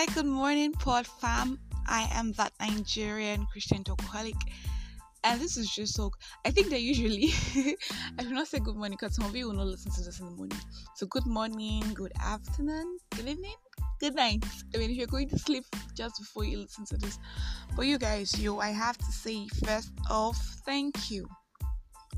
Hi, 0.00 0.06
good 0.06 0.24
morning, 0.24 0.72
Pod 0.72 1.06
Fam. 1.06 1.58
I 1.86 2.08
am 2.12 2.32
that 2.38 2.54
Nigerian 2.58 3.44
Christian 3.52 3.84
alcoholic, 3.86 4.34
and 5.24 5.38
this 5.38 5.58
is 5.58 5.68
just 5.68 5.92
so. 5.92 6.10
I 6.42 6.50
think 6.50 6.70
that 6.70 6.80
usually 6.80 7.34
I 8.18 8.22
should 8.22 8.32
not 8.32 8.48
say 8.48 8.60
good 8.60 8.76
morning 8.76 8.96
because 8.98 9.14
some 9.14 9.26
of 9.26 9.36
you 9.36 9.44
will 9.44 9.52
not 9.52 9.66
listen 9.66 9.92
to 9.92 10.00
this 10.02 10.18
in 10.18 10.24
the 10.24 10.32
morning. 10.32 10.58
So, 10.96 11.06
good 11.06 11.26
morning, 11.26 11.82
good 11.92 12.12
afternoon, 12.18 12.96
good 13.14 13.28
evening, 13.28 13.56
good 13.98 14.14
night. 14.14 14.42
I 14.74 14.78
mean, 14.78 14.90
if 14.90 14.96
you're 14.96 15.06
going 15.06 15.28
to 15.28 15.38
sleep 15.38 15.64
just 15.94 16.18
before 16.18 16.44
you 16.44 16.60
listen 16.60 16.86
to 16.86 16.96
this, 16.96 17.18
but 17.76 17.84
you 17.84 17.98
guys, 17.98 18.40
yo, 18.40 18.58
I 18.58 18.70
have 18.70 18.96
to 18.96 19.12
say 19.12 19.48
first 19.66 19.92
off, 20.08 20.38
thank 20.64 21.10
you 21.10 21.28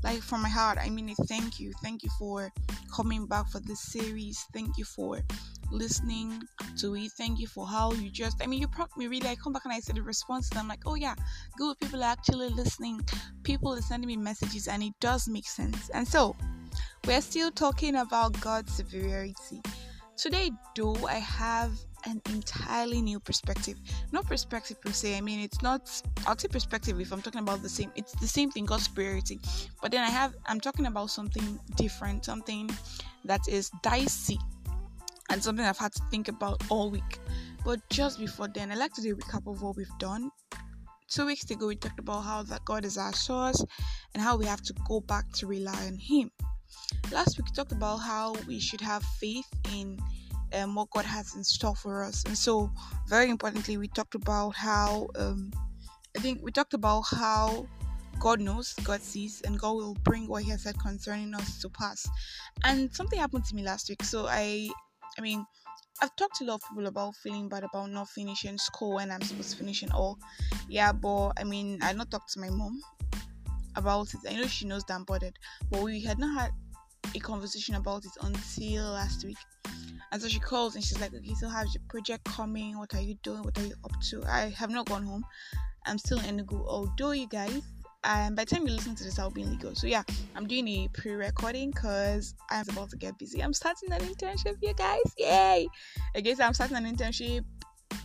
like 0.03 0.21
from 0.21 0.41
my 0.41 0.49
heart 0.49 0.77
i 0.81 0.89
mean 0.89 1.15
thank 1.29 1.61
you 1.61 1.71
thank 1.81 2.03
you 2.03 2.09
for 2.19 2.51
coming 2.93 3.25
back 3.25 3.47
for 3.47 3.61
this 3.61 3.79
series 3.79 4.45
thank 4.53 4.77
you 4.77 4.83
for 4.83 5.21
listening 5.73 6.41
to 6.77 6.95
it 6.95 7.11
thank 7.17 7.39
you 7.39 7.47
for 7.47 7.67
how 7.67 7.91
you 7.93 8.09
just 8.09 8.41
i 8.41 8.47
mean 8.47 8.59
you 8.59 8.67
prompted 8.67 8.97
me 8.97 9.07
really 9.07 9.27
i 9.27 9.35
come 9.35 9.51
back 9.51 9.65
and 9.65 9.73
i 9.73 9.79
said 9.79 9.95
the 9.95 10.01
response 10.01 10.49
and 10.51 10.59
i'm 10.59 10.67
like 10.67 10.81
oh 10.85 10.95
yeah 10.95 11.15
good 11.57 11.77
people 11.79 12.01
are 12.01 12.11
actually 12.11 12.49
listening 12.49 13.01
people 13.43 13.73
are 13.73 13.81
sending 13.81 14.07
me 14.07 14.15
messages 14.15 14.67
and 14.67 14.83
it 14.83 14.93
does 14.99 15.27
make 15.27 15.47
sense 15.47 15.89
and 15.93 16.07
so 16.07 16.35
we're 17.05 17.21
still 17.21 17.51
talking 17.51 17.95
about 17.95 18.39
god's 18.39 18.73
superiority 18.73 19.61
today 20.15 20.51
though 20.75 20.95
i 21.07 21.15
have 21.15 21.71
an 22.05 22.21
entirely 22.29 23.01
new 23.01 23.19
perspective. 23.19 23.77
Not 24.11 24.27
perspective 24.27 24.79
per 24.81 24.91
se. 24.91 25.17
I 25.17 25.21
mean, 25.21 25.39
it's 25.39 25.61
not. 25.61 25.89
I'll 26.27 26.37
say 26.37 26.47
perspective 26.47 26.99
if 26.99 27.11
I'm 27.11 27.21
talking 27.21 27.41
about 27.41 27.61
the 27.61 27.69
same. 27.69 27.91
It's 27.95 28.13
the 28.13 28.27
same 28.27 28.51
thing, 28.51 28.65
God's 28.65 28.85
superiority. 28.85 29.39
But 29.81 29.91
then 29.91 30.01
I 30.01 30.09
have. 30.09 30.35
I'm 30.45 30.59
talking 30.59 30.85
about 30.85 31.09
something 31.09 31.59
different, 31.75 32.25
something 32.25 32.69
that 33.25 33.41
is 33.47 33.71
dicey, 33.81 34.39
and 35.29 35.43
something 35.43 35.65
I've 35.65 35.77
had 35.77 35.93
to 35.93 36.03
think 36.11 36.27
about 36.27 36.61
all 36.69 36.89
week. 36.89 37.19
But 37.65 37.79
just 37.89 38.19
before 38.19 38.47
then, 38.47 38.71
I 38.71 38.75
like 38.75 38.93
to 38.93 39.01
do 39.01 39.13
a 39.13 39.15
recap 39.15 39.51
of 39.51 39.61
what 39.61 39.75
we've 39.75 39.97
done. 39.99 40.29
Two 41.09 41.25
weeks 41.25 41.49
ago, 41.49 41.67
we 41.67 41.75
talked 41.75 41.99
about 41.99 42.21
how 42.21 42.43
that 42.43 42.65
God 42.65 42.85
is 42.85 42.97
our 42.97 43.13
source 43.13 43.63
and 44.13 44.23
how 44.23 44.35
we 44.35 44.45
have 44.45 44.61
to 44.63 44.73
go 44.87 44.99
back 44.99 45.31
to 45.33 45.47
rely 45.47 45.85
on 45.85 45.97
Him. 45.97 46.31
Last 47.11 47.37
week, 47.37 47.45
we 47.45 47.55
talked 47.55 47.71
about 47.71 47.97
how 47.97 48.35
we 48.47 48.59
should 48.59 48.81
have 48.81 49.03
faith 49.19 49.47
in 49.73 49.99
um, 50.53 50.75
what 50.75 50.89
God 50.91 51.05
has 51.05 51.35
in 51.35 51.43
store 51.43 51.75
for 51.75 52.03
us. 52.03 52.23
And 52.25 52.37
so, 52.37 52.71
very 53.07 53.29
importantly, 53.29 53.77
we 53.77 53.87
talked 53.87 54.15
about 54.15 54.55
how 54.55 55.07
um, 55.15 55.51
I 56.15 56.19
think 56.19 56.41
we 56.43 56.51
talked 56.51 56.73
about 56.73 57.03
how 57.09 57.67
God 58.19 58.39
knows, 58.39 58.73
God 58.83 59.01
sees, 59.01 59.41
and 59.41 59.59
God 59.59 59.73
will 59.73 59.95
bring 60.03 60.27
what 60.27 60.43
He 60.43 60.51
has 60.51 60.63
said 60.63 60.79
concerning 60.79 61.33
us 61.33 61.59
to 61.61 61.69
pass. 61.69 62.07
And 62.63 62.93
something 62.93 63.19
happened 63.19 63.45
to 63.45 63.55
me 63.55 63.63
last 63.63 63.89
week. 63.89 64.03
So 64.03 64.27
I, 64.27 64.69
I 65.17 65.21
mean, 65.21 65.45
I've 66.01 66.15
talked 66.15 66.37
to 66.37 66.43
a 66.43 66.47
lot 66.47 66.55
of 66.55 66.69
people 66.69 66.87
about 66.87 67.15
feeling 67.15 67.49
bad 67.49 67.63
about 67.63 67.91
not 67.91 68.09
finishing 68.09 68.57
school 68.57 68.95
when 68.95 69.11
I'm 69.11 69.21
supposed 69.21 69.51
to 69.51 69.57
finish 69.57 69.83
and 69.83 69.91
all. 69.91 70.17
Yeah, 70.67 70.91
but 70.91 71.33
I 71.37 71.43
mean, 71.43 71.79
I 71.81 71.93
not 71.93 72.11
talked 72.11 72.33
to 72.33 72.39
my 72.39 72.49
mom 72.49 72.81
about 73.75 74.13
it. 74.13 74.19
I 74.29 74.35
know 74.35 74.47
she 74.47 74.65
knows 74.65 74.83
that 74.85 74.95
I'm 74.95 75.03
bothered, 75.03 75.37
but 75.71 75.81
we 75.81 76.01
had 76.01 76.19
not 76.19 76.39
had 76.39 76.51
a 77.15 77.19
conversation 77.19 77.75
about 77.75 78.05
it 78.05 78.11
until 78.21 78.85
last 78.91 79.23
week. 79.23 79.37
And 80.11 80.21
so 80.21 80.27
she 80.27 80.39
calls 80.39 80.75
and 80.75 80.83
she's 80.83 80.99
like, 80.99 81.13
Okay, 81.13 81.33
so 81.35 81.47
how's 81.47 81.73
your 81.73 81.83
project 81.89 82.25
coming? 82.25 82.77
What 82.77 82.93
are 82.93 83.01
you 83.01 83.15
doing? 83.23 83.43
What 83.43 83.57
are 83.57 83.65
you 83.65 83.75
up 83.83 83.99
to? 84.09 84.23
I 84.27 84.49
have 84.57 84.69
not 84.69 84.87
gone 84.87 85.03
home. 85.03 85.25
I'm 85.85 85.97
still 85.97 86.19
in 86.21 86.37
the 86.37 86.43
go. 86.43 86.63
Although 86.67 87.11
you 87.11 87.27
guys, 87.27 87.61
and 88.03 88.35
by 88.35 88.43
the 88.43 88.55
time 88.55 88.67
you 88.67 88.73
listen 88.73 88.95
to 88.95 89.03
this, 89.03 89.19
I'll 89.19 89.29
be 89.29 89.41
in 89.43 89.51
Lagos. 89.51 89.81
So 89.81 89.87
yeah, 89.87 90.03
I'm 90.35 90.47
doing 90.47 90.67
a 90.67 90.89
pre-recording 90.93 91.71
because 91.71 92.35
I'm 92.49 92.65
about 92.69 92.89
to 92.91 92.97
get 92.97 93.17
busy. 93.17 93.41
I'm 93.41 93.53
starting 93.53 93.91
an 93.91 94.01
internship, 94.01 94.57
you 94.61 94.73
guys. 94.73 94.99
Yay! 95.17 95.67
I 96.15 96.21
guess 96.21 96.39
I'm 96.39 96.53
starting 96.53 96.77
an 96.77 96.85
internship 96.85 97.45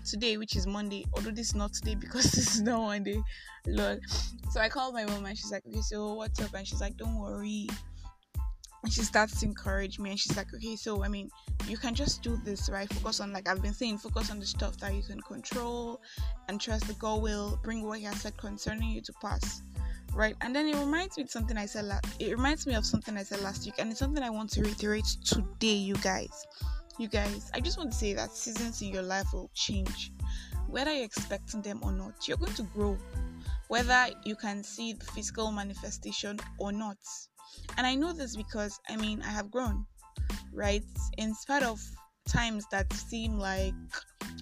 today, 0.08 0.36
which 0.36 0.56
is 0.56 0.66
Monday. 0.66 1.04
Although 1.14 1.30
this 1.30 1.48
is 1.48 1.54
not 1.54 1.72
today 1.72 1.94
because 1.94 2.24
this 2.32 2.56
is 2.56 2.62
not 2.62 2.80
Monday. 2.80 3.22
Lord. 3.66 4.00
So 4.50 4.60
I 4.60 4.68
called 4.68 4.94
my 4.94 5.04
mom 5.04 5.26
and 5.26 5.36
she's 5.36 5.52
like, 5.52 5.66
Okay, 5.66 5.80
so 5.80 6.14
what's 6.14 6.40
up? 6.40 6.54
And 6.54 6.66
she's 6.66 6.80
like, 6.80 6.96
Don't 6.96 7.18
worry 7.18 7.68
and 8.88 8.94
she 8.94 9.02
starts 9.02 9.38
to 9.38 9.44
encourage 9.44 9.98
me 9.98 10.08
and 10.08 10.18
she's 10.18 10.34
like 10.34 10.46
okay 10.54 10.74
so 10.74 11.04
i 11.04 11.08
mean 11.08 11.28
you 11.66 11.76
can 11.76 11.94
just 11.94 12.22
do 12.22 12.40
this 12.42 12.70
right? 12.70 12.90
Focus 12.94 13.20
on 13.20 13.34
like 13.34 13.46
i've 13.46 13.60
been 13.60 13.74
saying 13.74 13.98
focus 13.98 14.30
on 14.30 14.38
the 14.40 14.46
stuff 14.46 14.78
that 14.78 14.94
you 14.94 15.02
can 15.02 15.20
control 15.20 16.00
and 16.48 16.58
trust 16.58 16.88
the 16.88 16.94
god 16.94 17.20
will 17.20 17.60
bring 17.62 17.82
what 17.82 17.98
he 17.98 18.04
has 18.06 18.22
said 18.22 18.34
concerning 18.38 18.88
you 18.88 19.02
to 19.02 19.12
pass 19.20 19.60
right? 20.14 20.34
And 20.40 20.56
then 20.56 20.66
it 20.66 20.76
reminds 20.76 21.18
me 21.18 21.24
of 21.24 21.30
something 21.30 21.58
i 21.58 21.66
said 21.66 21.84
last 21.84 22.06
it 22.18 22.30
reminds 22.30 22.66
me 22.66 22.76
of 22.76 22.86
something 22.86 23.14
i 23.18 23.22
said 23.22 23.42
last 23.42 23.66
week 23.66 23.74
and 23.78 23.90
it's 23.90 23.98
something 23.98 24.24
i 24.24 24.30
want 24.30 24.48
to 24.52 24.62
reiterate 24.62 25.04
today 25.22 25.74
you 25.74 25.94
guys. 25.96 26.46
You 26.98 27.08
guys 27.08 27.50
i 27.52 27.60
just 27.60 27.76
want 27.76 27.92
to 27.92 27.98
say 27.98 28.14
that 28.14 28.30
seasons 28.30 28.80
in 28.80 28.88
your 28.88 29.02
life 29.02 29.26
will 29.34 29.50
change 29.52 30.12
whether 30.66 30.94
you're 30.94 31.04
expecting 31.04 31.60
them 31.60 31.80
or 31.82 31.92
not. 31.92 32.26
You're 32.26 32.38
going 32.38 32.54
to 32.54 32.62
grow 32.62 32.96
whether 33.68 34.08
you 34.24 34.34
can 34.34 34.64
see 34.64 34.94
the 34.94 35.04
physical 35.04 35.52
manifestation 35.52 36.38
or 36.58 36.72
not 36.72 36.96
and 37.76 37.86
I 37.86 37.94
know 37.94 38.12
this 38.12 38.36
because 38.36 38.78
I 38.88 38.96
mean, 38.96 39.22
I 39.22 39.30
have 39.30 39.50
grown, 39.50 39.86
right? 40.52 40.82
In 41.16 41.34
spite 41.34 41.62
of 41.62 41.80
times 42.28 42.66
that 42.70 42.92
seem 42.92 43.38
like 43.38 43.74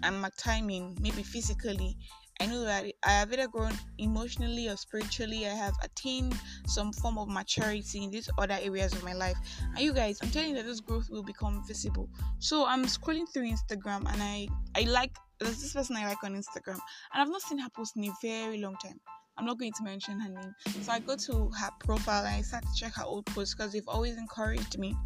I'm 0.03 0.27
timing, 0.39 0.97
maybe 1.01 1.23
physically, 1.23 1.97
I 2.41 2.47
know 2.47 2.65
that 2.65 2.85
I 3.03 3.11
have 3.11 3.33
either 3.33 3.49
grown 3.49 3.73
emotionally 3.99 4.69
or 4.69 4.77
spiritually. 4.77 5.47
I 5.47 5.55
have 5.55 5.75
attained 5.83 6.39
some 6.67 6.93
form 6.93 7.17
of 7.17 7.29
maturity 7.29 8.05
in 8.05 8.11
these 8.11 8.29
other 8.37 8.59
areas 8.61 8.93
of 8.93 9.03
my 9.05 9.15
life. 9.15 9.37
And 9.63 9.81
you 9.81 9.95
guys, 9.95 10.19
I'm 10.23 10.31
telling 10.31 10.51
you 10.51 10.57
that 10.57 10.67
this 10.67 10.81
growth 10.81 11.09
will 11.09 11.23
become 11.23 11.63
visible. 11.67 12.11
So 12.39 12.67
I'm 12.67 12.85
scrolling 12.85 13.27
through 13.33 13.51
Instagram 13.51 14.11
and 14.13 14.23
I 14.23 14.49
I 14.77 14.83
like 14.83 15.17
there's 15.39 15.61
this 15.61 15.73
person 15.73 15.97
I 15.97 16.07
like 16.07 16.23
on 16.25 16.35
Instagram 16.35 16.79
and 17.13 17.23
I've 17.23 17.29
not 17.29 17.43
seen 17.43 17.59
her 17.59 17.69
post 17.75 17.97
in 17.97 18.05
a 18.05 18.13
very 18.23 18.59
long 18.59 18.77
time. 18.83 19.01
I'm 19.39 19.45
not 19.45 19.59
going 19.59 19.73
to 19.73 19.83
mention 19.85 20.19
her 20.19 20.31
name. 20.31 20.55
So 20.83 20.93
I 20.93 20.99
go 20.99 21.15
to 21.15 21.51
her 21.51 21.71
profile 21.81 22.25
and 22.25 22.37
I 22.37 22.43
start 22.43 22.65
to 22.65 22.75
check 22.75 22.95
her 22.95 23.05
old 23.05 23.27
posts 23.27 23.55
because 23.55 23.73
they've 23.73 23.89
always 23.89 24.17
encouraged 24.17 24.79
me. 24.79 24.97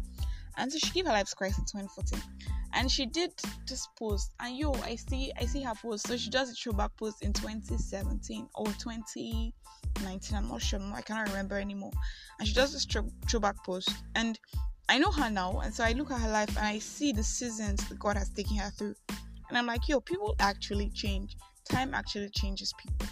And 0.57 0.71
so 0.71 0.77
she 0.79 0.91
gave 0.91 1.05
her 1.05 1.11
life 1.11 1.33
Christ 1.35 1.59
in 1.59 1.65
2014. 1.65 2.21
And 2.73 2.89
she 2.89 3.05
did 3.05 3.31
this 3.67 3.87
post. 3.97 4.31
And 4.39 4.57
yo, 4.57 4.73
I 4.83 4.95
see 4.95 5.31
I 5.39 5.45
see 5.45 5.61
her 5.63 5.73
post. 5.81 6.07
So 6.07 6.15
she 6.15 6.29
does 6.29 6.49
a 6.49 6.53
throwback 6.53 6.95
post 6.97 7.23
in 7.23 7.33
2017 7.33 8.47
or 8.55 8.65
2019. 8.67 9.53
I'm 10.37 10.47
not 10.47 10.61
sure. 10.61 10.79
I 10.93 11.01
cannot 11.01 11.27
remember 11.27 11.59
anymore. 11.59 11.91
And 12.39 12.47
she 12.47 12.53
does 12.53 12.71
this 12.71 12.87
throwback 13.29 13.57
post. 13.65 13.89
And 14.15 14.39
I 14.87 14.97
know 14.97 15.11
her 15.11 15.29
now. 15.29 15.59
And 15.59 15.73
so 15.73 15.83
I 15.83 15.91
look 15.91 16.11
at 16.11 16.21
her 16.21 16.31
life 16.31 16.55
and 16.57 16.65
I 16.65 16.79
see 16.79 17.11
the 17.11 17.23
seasons 17.23 17.87
that 17.89 17.99
God 17.99 18.17
has 18.17 18.29
taken 18.29 18.57
her 18.57 18.69
through. 18.71 18.95
And 19.49 19.57
I'm 19.57 19.65
like, 19.65 19.89
yo, 19.89 19.99
people 19.99 20.35
actually 20.39 20.89
change. 20.89 21.35
Time 21.69 21.93
actually 21.93 22.29
changes 22.29 22.73
people 22.77 23.07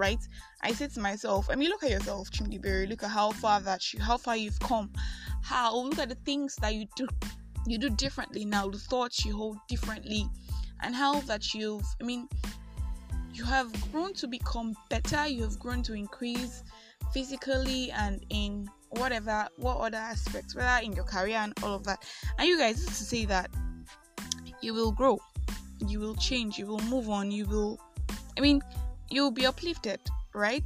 right? 0.00 0.18
I 0.62 0.72
say 0.72 0.88
to 0.88 1.00
myself, 1.00 1.48
I 1.50 1.54
mean, 1.54 1.68
look 1.68 1.84
at 1.84 1.90
yourself, 1.90 2.30
Chimdi 2.30 2.88
Look 2.88 3.02
at 3.02 3.10
how 3.10 3.30
far 3.30 3.60
that 3.60 3.92
you, 3.92 4.00
how 4.00 4.16
far 4.16 4.36
you've 4.36 4.58
come. 4.60 4.90
How 5.42 5.76
look 5.76 5.98
at 5.98 6.08
the 6.08 6.16
things 6.26 6.56
that 6.56 6.74
you 6.74 6.86
do, 6.96 7.06
you 7.66 7.78
do 7.78 7.90
differently 7.90 8.44
now. 8.44 8.68
The 8.68 8.78
thoughts 8.78 9.24
you 9.24 9.36
hold 9.36 9.58
differently, 9.68 10.26
and 10.82 10.94
how 10.94 11.20
that 11.20 11.54
you've, 11.54 11.84
I 12.00 12.04
mean, 12.04 12.28
you 13.32 13.44
have 13.44 13.70
grown 13.92 14.14
to 14.14 14.26
become 14.26 14.74
better. 14.88 15.26
You 15.26 15.42
have 15.42 15.58
grown 15.58 15.82
to 15.84 15.94
increase 15.94 16.64
physically 17.12 17.90
and 17.92 18.24
in 18.30 18.68
whatever, 18.90 19.48
what 19.56 19.76
other 19.78 19.98
aspects, 19.98 20.54
whether 20.54 20.84
in 20.84 20.92
your 20.92 21.04
career 21.04 21.36
and 21.36 21.52
all 21.62 21.74
of 21.74 21.84
that. 21.84 22.04
And 22.38 22.48
you 22.48 22.58
guys, 22.58 22.84
to 22.84 22.92
say 22.92 23.24
that 23.26 23.50
you 24.60 24.74
will 24.74 24.92
grow, 24.92 25.20
you 25.86 26.00
will 26.00 26.16
change, 26.16 26.58
you 26.58 26.66
will 26.66 26.80
move 26.80 27.08
on, 27.08 27.30
you 27.30 27.46
will. 27.46 27.78
I 28.36 28.40
mean, 28.40 28.62
you'll 29.10 29.30
be 29.30 29.46
uplifted, 29.46 30.00
right? 30.34 30.64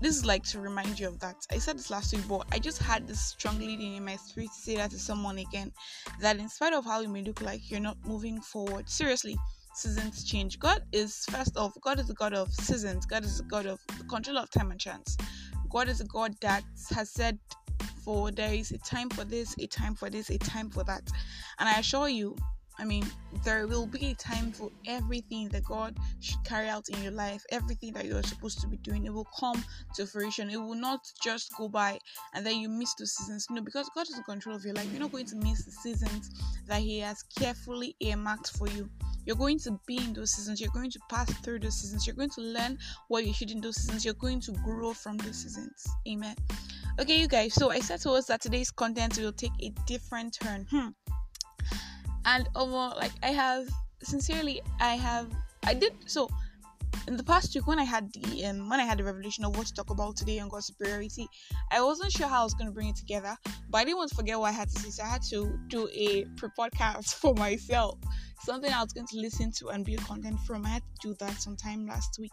This 0.00 0.16
is 0.16 0.26
like 0.26 0.42
to 0.44 0.60
remind 0.60 0.98
you 0.98 1.08
of 1.08 1.18
that. 1.20 1.36
I 1.50 1.58
said 1.58 1.78
this 1.78 1.90
last 1.90 2.12
week, 2.12 2.26
but 2.28 2.46
I 2.52 2.58
just 2.58 2.82
had 2.82 3.06
this 3.08 3.20
strong 3.20 3.58
leading 3.58 3.96
in 3.96 4.04
my 4.04 4.16
spirit 4.16 4.50
to 4.50 4.60
say 4.60 4.76
that 4.76 4.90
to 4.90 4.98
someone 4.98 5.38
again. 5.38 5.72
That 6.20 6.36
in 6.36 6.48
spite 6.48 6.72
of 6.72 6.84
how 6.84 7.00
you 7.00 7.08
may 7.08 7.22
look 7.22 7.40
like 7.40 7.70
you're 7.70 7.80
not 7.80 7.96
moving 8.04 8.40
forward, 8.40 8.90
seriously, 8.90 9.36
seasons 9.74 10.24
change. 10.24 10.58
God 10.58 10.82
is 10.92 11.24
first 11.30 11.56
off, 11.56 11.72
God 11.80 12.00
is 12.00 12.10
a 12.10 12.14
God 12.14 12.34
of 12.34 12.52
seasons. 12.52 13.06
God 13.06 13.24
is 13.24 13.40
a 13.40 13.44
God 13.44 13.66
of 13.66 13.80
the 13.98 14.04
control 14.04 14.38
of 14.38 14.50
time 14.50 14.70
and 14.70 14.80
chance. 14.80 15.16
God 15.70 15.88
is 15.88 16.00
a 16.00 16.04
God 16.04 16.34
that 16.40 16.64
has 16.94 17.10
said 17.10 17.38
for 18.04 18.30
there 18.30 18.52
is 18.52 18.70
a 18.70 18.78
time 18.78 19.08
for 19.08 19.24
this, 19.24 19.56
a 19.58 19.66
time 19.66 19.94
for 19.94 20.10
this, 20.10 20.28
a 20.30 20.38
time 20.38 20.68
for 20.68 20.84
that. 20.84 21.02
And 21.58 21.68
I 21.68 21.78
assure 21.78 22.08
you, 22.08 22.36
I 22.78 22.84
mean, 22.84 23.06
there 23.44 23.66
will 23.66 23.86
be 23.86 24.06
a 24.06 24.14
time 24.14 24.50
for 24.50 24.70
everything 24.86 25.48
that 25.50 25.64
God 25.64 25.96
should 26.20 26.42
carry 26.44 26.68
out 26.68 26.88
in 26.88 27.02
your 27.02 27.12
life, 27.12 27.44
everything 27.50 27.92
that 27.92 28.04
you're 28.04 28.22
supposed 28.22 28.60
to 28.60 28.66
be 28.66 28.78
doing. 28.78 29.04
It 29.04 29.12
will 29.12 29.28
come 29.38 29.64
to 29.94 30.06
fruition. 30.06 30.50
It 30.50 30.56
will 30.56 30.74
not 30.74 31.00
just 31.22 31.52
go 31.56 31.68
by 31.68 31.98
and 32.34 32.44
then 32.44 32.58
you 32.58 32.68
miss 32.68 32.94
the 32.94 33.06
seasons. 33.06 33.46
No, 33.50 33.60
because 33.60 33.88
God 33.94 34.08
is 34.08 34.16
in 34.16 34.24
control 34.24 34.56
of 34.56 34.64
your 34.64 34.74
life. 34.74 34.88
You're 34.90 35.00
not 35.00 35.12
going 35.12 35.26
to 35.26 35.36
miss 35.36 35.64
the 35.64 35.70
seasons 35.70 36.30
that 36.66 36.80
He 36.80 36.98
has 37.00 37.22
carefully 37.38 37.94
earmarked 38.00 38.56
for 38.56 38.68
you. 38.68 38.88
You're 39.24 39.36
going 39.36 39.58
to 39.60 39.78
be 39.86 39.96
in 39.98 40.12
those 40.12 40.32
seasons. 40.32 40.60
You're 40.60 40.70
going 40.74 40.90
to 40.90 41.00
pass 41.08 41.32
through 41.38 41.60
those 41.60 41.80
seasons. 41.80 42.06
You're 42.06 42.16
going 42.16 42.30
to 42.30 42.42
learn 42.42 42.78
what 43.08 43.24
you 43.24 43.32
should 43.32 43.50
in 43.50 43.60
those 43.60 43.76
seasons. 43.76 44.04
You're 44.04 44.14
going 44.14 44.40
to 44.42 44.52
grow 44.64 44.92
from 44.92 45.16
those 45.18 45.36
seasons. 45.42 45.86
Amen. 46.08 46.34
Okay, 47.00 47.20
you 47.20 47.28
guys. 47.28 47.54
So 47.54 47.70
I 47.70 47.80
said 47.80 48.00
to 48.00 48.10
us 48.10 48.26
that 48.26 48.42
today's 48.42 48.70
content 48.70 49.18
will 49.18 49.32
take 49.32 49.52
a 49.62 49.70
different 49.86 50.38
turn. 50.40 50.66
Hmm 50.70 50.88
and 52.24 52.48
over 52.54 52.94
like 52.96 53.12
I 53.22 53.28
have 53.28 53.68
sincerely 54.02 54.60
I 54.80 54.94
have 54.96 55.28
I 55.64 55.74
did 55.74 55.92
so 56.06 56.28
in 57.06 57.16
the 57.16 57.24
past 57.24 57.54
week 57.54 57.66
when 57.66 57.78
I 57.78 57.84
had 57.84 58.12
the 58.12 58.46
um, 58.46 58.68
when 58.68 58.80
I 58.80 58.84
had 58.84 58.98
the 58.98 59.04
revelation 59.04 59.44
of 59.44 59.56
what 59.56 59.66
to 59.66 59.74
talk 59.74 59.90
about 59.90 60.16
today 60.16 60.38
on 60.38 60.48
God's 60.48 60.66
superiority, 60.66 61.28
I 61.70 61.82
wasn't 61.82 62.12
sure 62.12 62.26
how 62.26 62.40
I 62.40 62.44
was 62.44 62.54
going 62.54 62.66
to 62.66 62.72
bring 62.72 62.88
it 62.88 62.96
together, 62.96 63.36
but 63.68 63.78
I 63.78 63.84
didn't 63.84 63.98
want 63.98 64.10
to 64.10 64.16
forget 64.16 64.38
what 64.38 64.48
I 64.48 64.52
had 64.52 64.68
to 64.70 64.80
say, 64.80 64.90
so 64.90 65.02
I 65.02 65.06
had 65.06 65.22
to 65.30 65.58
do 65.68 65.88
a 65.92 66.24
pre-podcast 66.36 67.14
for 67.20 67.34
myself, 67.34 67.98
something 68.42 68.72
I 68.72 68.82
was 68.82 68.92
going 68.92 69.06
to 69.08 69.18
listen 69.18 69.52
to 69.52 69.68
and 69.68 69.84
build 69.84 70.04
content 70.04 70.40
from. 70.40 70.64
I 70.64 70.70
had 70.70 70.82
to 70.82 71.08
do 71.08 71.14
that 71.20 71.40
sometime 71.40 71.86
last 71.86 72.18
week, 72.18 72.32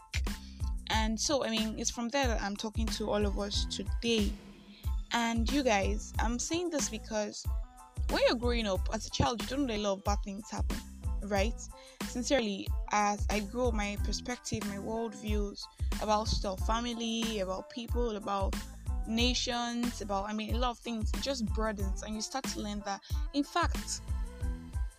and 0.90 1.18
so 1.20 1.44
I 1.44 1.50
mean 1.50 1.74
it's 1.78 1.90
from 1.90 2.08
there 2.08 2.26
that 2.28 2.40
I'm 2.40 2.56
talking 2.56 2.86
to 2.86 3.10
all 3.10 3.26
of 3.26 3.38
us 3.38 3.66
today, 3.70 4.32
and 5.12 5.50
you 5.52 5.62
guys. 5.62 6.12
I'm 6.18 6.38
saying 6.38 6.70
this 6.70 6.88
because 6.88 7.44
when 8.12 8.22
you're 8.28 8.36
growing 8.36 8.66
up 8.66 8.88
as 8.92 9.06
a 9.06 9.10
child, 9.10 9.42
you 9.42 9.48
don't 9.48 9.66
know 9.66 9.74
a 9.74 9.78
lot 9.78 9.92
of 9.94 10.04
bad 10.04 10.18
things 10.24 10.50
happen 10.50 10.78
right? 11.24 11.54
Sincerely, 12.08 12.68
as 12.90 13.26
I 13.30 13.40
grow 13.40 13.70
my 13.70 13.96
perspective, 14.04 14.64
my 14.66 14.76
worldviews 14.76 15.62
about 16.02 16.28
stuff, 16.28 16.66
family, 16.66 17.40
about 17.40 17.70
people, 17.70 18.16
about 18.16 18.54
nations, 19.06 20.00
about 20.00 20.28
I 20.28 20.32
mean 20.32 20.54
a 20.54 20.58
lot 20.58 20.70
of 20.70 20.78
things, 20.78 21.10
just 21.20 21.46
broadens 21.54 22.02
and 22.02 22.14
you 22.14 22.20
start 22.20 22.44
to 22.44 22.60
learn 22.60 22.82
that 22.84 23.00
in 23.34 23.42
fact 23.42 24.00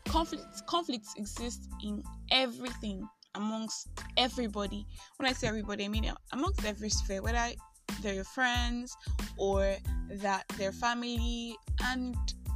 conflicts 0.08 0.62
conflicts 0.68 1.14
exist 1.18 1.70
in 1.84 2.04
everything 2.32 3.08
amongst 3.36 3.88
everybody. 4.18 4.86
When 5.18 5.30
I 5.30 5.34
say 5.34 5.48
everybody, 5.48 5.86
I 5.86 5.88
mean 5.88 6.12
amongst 6.32 6.66
every 6.66 6.90
sphere, 6.90 7.22
whether 7.22 7.54
they're 8.02 8.14
your 8.14 8.24
friends 8.24 8.96
or 9.38 9.76
that 10.10 10.48
their 10.58 10.72
family 10.72 11.56
and 11.84 12.16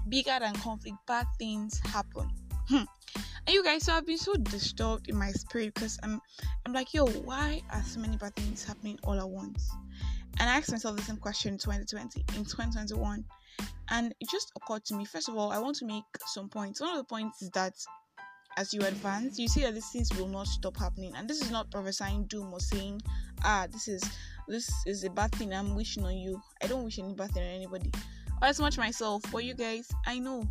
bigger 0.10 0.38
than 0.40 0.54
conflict, 0.56 0.98
bad 1.08 1.26
things 1.38 1.80
happen. 1.80 2.30
Hmm. 2.70 2.84
And 3.16 3.54
you 3.54 3.64
guys, 3.64 3.86
so 3.86 3.94
I've 3.94 4.06
been 4.06 4.18
so 4.18 4.34
disturbed 4.34 5.10
in 5.10 5.16
my 5.16 5.32
spirit 5.32 5.74
because 5.74 5.98
I'm 6.04 6.20
I'm 6.66 6.74
like, 6.74 6.94
yo, 6.94 7.06
why 7.06 7.62
are 7.72 7.82
so 7.84 8.00
many 8.00 8.18
bad 8.18 8.36
things 8.36 8.64
happening 8.66 9.00
all 9.04 9.20
at 9.20 9.30
once? 9.30 9.70
And 10.40 10.50
I 10.50 10.58
asked 10.58 10.72
myself 10.72 10.98
the 10.98 11.04
same 11.04 11.18
question 11.18 11.54
in 11.54 11.58
2020, 11.58 12.26
in 12.36 12.44
2021. 12.44 13.24
And 13.90 14.14
it 14.20 14.30
just 14.30 14.52
occurred 14.56 14.84
to 14.86 14.96
me, 14.96 15.06
first 15.06 15.30
of 15.30 15.36
all, 15.36 15.52
I 15.52 15.60
want 15.60 15.78
to 15.78 15.86
make 15.86 16.04
some 16.26 16.50
points. 16.50 16.82
One 16.82 16.92
of 16.92 16.98
the 16.98 17.06
points 17.06 17.42
is 17.42 17.50
that 17.52 17.74
as 18.58 18.74
you 18.74 18.82
advance, 18.82 19.40
you 19.40 19.48
see 19.48 19.62
that 19.62 19.74
these 19.74 19.90
things 19.92 20.14
will 20.18 20.28
not 20.28 20.48
stop 20.48 20.78
happening. 20.78 21.14
And 21.16 21.30
this 21.30 21.42
is 21.42 21.52
not 21.52 21.72
prophesying 21.72 22.26
doom 22.26 22.52
or 22.52 22.60
saying, 22.60 23.02
ah, 23.44 23.68
this 23.72 23.88
is 23.88 24.04
this 24.48 24.70
is 24.86 25.04
a 25.04 25.10
bad 25.10 25.32
thing 25.34 25.54
I'm 25.54 25.76
wishing 25.76 26.04
on 26.06 26.18
you. 26.18 26.42
I 26.62 26.68
don't 26.68 26.84
wish 26.84 27.00
any 27.00 27.14
bad 27.14 27.32
thing 27.32 27.44
on 27.44 27.50
anybody. 27.50 27.92
As 28.42 28.60
much 28.60 28.78
myself, 28.78 29.24
but 29.32 29.44
you 29.44 29.54
guys, 29.54 29.90
I 30.06 30.20
know 30.20 30.48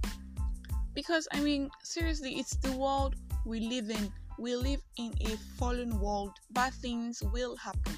because 0.96 1.28
I 1.32 1.40
mean, 1.40 1.70
seriously, 1.84 2.32
it's 2.40 2.56
the 2.56 2.72
world 2.72 3.14
we 3.44 3.60
live 3.60 3.90
in. 3.90 4.12
We 4.38 4.56
live 4.56 4.80
in 4.98 5.14
a 5.20 5.36
fallen 5.58 6.00
world. 6.00 6.32
Bad 6.50 6.72
things 6.74 7.22
will 7.32 7.54
happen, 7.56 7.96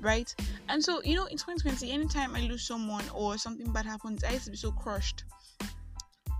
right? 0.00 0.32
And 0.68 0.84
so, 0.84 1.00
you 1.02 1.14
know, 1.14 1.24
in 1.26 1.38
2020, 1.38 1.90
anytime 1.90 2.36
I 2.36 2.40
lose 2.40 2.66
someone 2.66 3.04
or 3.14 3.38
something 3.38 3.72
bad 3.72 3.86
happens, 3.86 4.22
I 4.24 4.32
used 4.32 4.44
to 4.44 4.50
be 4.50 4.56
so 4.56 4.72
crushed. 4.72 5.24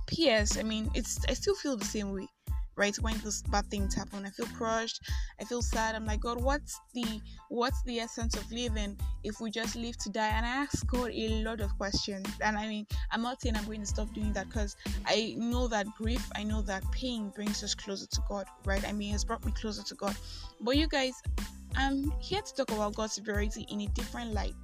P.S. 0.06 0.58
I 0.58 0.62
mean, 0.62 0.90
it's 0.94 1.20
I 1.28 1.32
still 1.32 1.54
feel 1.54 1.76
the 1.76 1.84
same 1.84 2.12
way 2.12 2.28
right 2.78 2.96
when 3.00 3.18
those 3.18 3.42
bad 3.42 3.66
things 3.66 3.94
happen 3.94 4.24
i 4.24 4.30
feel 4.30 4.46
crushed. 4.56 5.02
I 5.40 5.44
feel 5.44 5.62
sad. 5.62 5.94
I'm 5.94 6.06
like 6.06 6.20
god 6.20 6.40
what's 6.40 6.80
the 6.94 7.20
what's 7.48 7.82
the 7.82 7.98
essence 7.98 8.36
of 8.36 8.50
living 8.52 8.96
if 9.24 9.40
we 9.40 9.50
just 9.50 9.76
live 9.76 9.98
to 9.98 10.10
die? 10.10 10.28
And 10.28 10.46
i 10.46 10.48
ask 10.48 10.86
god 10.86 11.10
a 11.12 11.42
lot 11.42 11.60
of 11.60 11.76
questions. 11.76 12.26
And 12.40 12.56
i 12.56 12.66
mean 12.68 12.86
i'm 13.10 13.22
not 13.22 13.42
saying 13.42 13.56
i'm 13.56 13.64
going 13.66 13.80
to 13.80 13.86
stop 13.86 14.12
doing 14.14 14.32
that 14.32 14.46
because 14.48 14.76
i 15.06 15.34
know 15.36 15.66
that 15.68 15.86
grief 15.96 16.24
i 16.36 16.42
know 16.42 16.62
that 16.62 16.82
pain 16.92 17.30
brings 17.34 17.62
us 17.64 17.74
closer 17.74 18.06
to 18.06 18.20
god 18.28 18.46
right? 18.64 18.86
I 18.88 18.92
mean 18.92 19.14
it's 19.14 19.24
brought 19.24 19.44
me 19.44 19.52
closer 19.52 19.82
to 19.82 19.94
god. 19.94 20.16
But 20.60 20.76
you 20.76 20.86
guys 20.86 21.14
i'm 21.76 22.12
here 22.20 22.40
to 22.40 22.54
talk 22.54 22.70
about 22.72 22.94
god's 22.94 23.12
superiority 23.12 23.66
in 23.70 23.82
a 23.82 23.86
different 23.88 24.32
light 24.32 24.54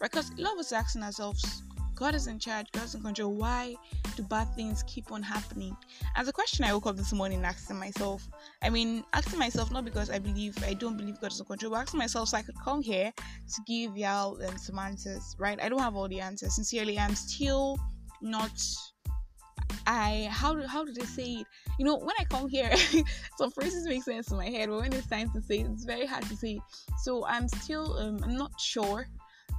right? 0.00 0.10
Because 0.10 0.30
a 0.38 0.42
lot 0.42 0.54
of 0.54 0.58
us 0.58 0.72
asking 0.72 1.02
ourselves 1.02 1.62
God 1.94 2.14
is 2.14 2.26
in 2.26 2.38
charge, 2.38 2.66
God 2.72 2.84
is 2.84 2.94
in 2.94 3.02
control. 3.02 3.34
Why 3.34 3.74
do 4.16 4.22
bad 4.24 4.54
things 4.54 4.82
keep 4.84 5.12
on 5.12 5.22
happening? 5.22 5.76
As 6.16 6.28
a 6.28 6.32
question 6.32 6.64
I 6.64 6.72
woke 6.72 6.86
up 6.86 6.96
this 6.96 7.12
morning 7.12 7.44
asking 7.44 7.78
myself. 7.78 8.28
I 8.62 8.70
mean, 8.70 9.04
asking 9.12 9.38
myself 9.38 9.70
not 9.70 9.84
because 9.84 10.10
I 10.10 10.18
believe 10.18 10.56
I 10.64 10.74
don't 10.74 10.96
believe 10.96 11.20
God 11.20 11.32
is 11.32 11.40
in 11.40 11.46
control, 11.46 11.72
but 11.72 11.80
asking 11.80 11.98
myself 11.98 12.28
so 12.28 12.36
I 12.36 12.42
could 12.42 12.58
come 12.62 12.82
here 12.82 13.12
to 13.16 13.62
give 13.66 13.96
y'all 13.96 14.42
um, 14.44 14.58
some 14.58 14.78
answers, 14.78 15.36
right? 15.38 15.60
I 15.62 15.68
don't 15.68 15.80
have 15.80 15.96
all 15.96 16.08
the 16.08 16.20
answers. 16.20 16.54
Sincerely, 16.54 16.98
I'm 16.98 17.14
still 17.14 17.78
not 18.20 18.52
I 19.86 20.28
how 20.30 20.54
do 20.54 20.66
how 20.66 20.84
do 20.84 20.92
they 20.92 21.04
say 21.04 21.24
it? 21.24 21.46
You 21.78 21.84
know, 21.84 21.96
when 21.96 22.14
I 22.18 22.24
come 22.24 22.48
here, 22.48 22.70
some 23.38 23.50
phrases 23.50 23.86
make 23.86 24.02
sense 24.02 24.30
in 24.30 24.36
my 24.36 24.48
head, 24.48 24.68
but 24.68 24.80
when 24.80 24.92
it's 24.92 25.06
time 25.06 25.30
to 25.30 25.42
say 25.42 25.60
it, 25.60 25.66
it's 25.72 25.84
very 25.84 26.06
hard 26.06 26.24
to 26.24 26.36
say. 26.36 26.60
So 27.02 27.24
I'm 27.26 27.48
still 27.48 27.96
um, 27.98 28.20
I'm 28.22 28.36
not 28.36 28.52
sure 28.60 29.08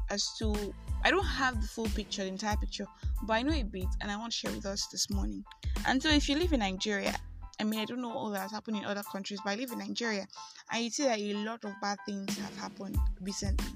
as 0.10 0.28
to 0.40 0.74
I 1.04 1.12
don't 1.12 1.26
have 1.26 1.62
the 1.62 1.68
full 1.68 1.88
picture, 1.90 2.24
the 2.24 2.30
entire 2.30 2.58
picture, 2.58 2.86
but 3.24 3.34
I 3.34 3.42
know 3.42 3.54
a 3.54 3.64
bit 3.64 3.88
and 4.02 4.12
I 4.12 4.18
want 4.18 4.32
to 4.32 4.38
share 4.38 4.52
with 4.52 4.66
us 4.66 4.88
this 4.88 5.10
morning. 5.10 5.44
And 5.86 6.02
so 6.02 6.10
if 6.10 6.30
you 6.30 6.38
live 6.38 6.54
in 6.54 6.62
Nigeria, 6.62 7.16
I 7.60 7.66
mean 7.66 7.80
I 7.80 7.86
don't 7.86 8.02
know 8.02 8.12
all 8.12 8.30
that's 8.30 8.52
happened 8.52 8.78
in 8.78 8.86
other 8.86 9.04
countries, 9.04 9.40
but 9.44 9.52
I 9.52 9.56
live 9.56 9.72
in 9.72 9.80
Nigeria 9.80 10.28
and 10.72 10.84
you 10.84 10.90
see 10.90 11.04
that 11.04 11.20
a 11.20 11.34
lot 11.34 11.64
of 11.66 11.74
bad 11.82 11.98
things 12.06 12.38
have 12.38 12.58
happened 12.58 12.98
recently. 13.22 13.68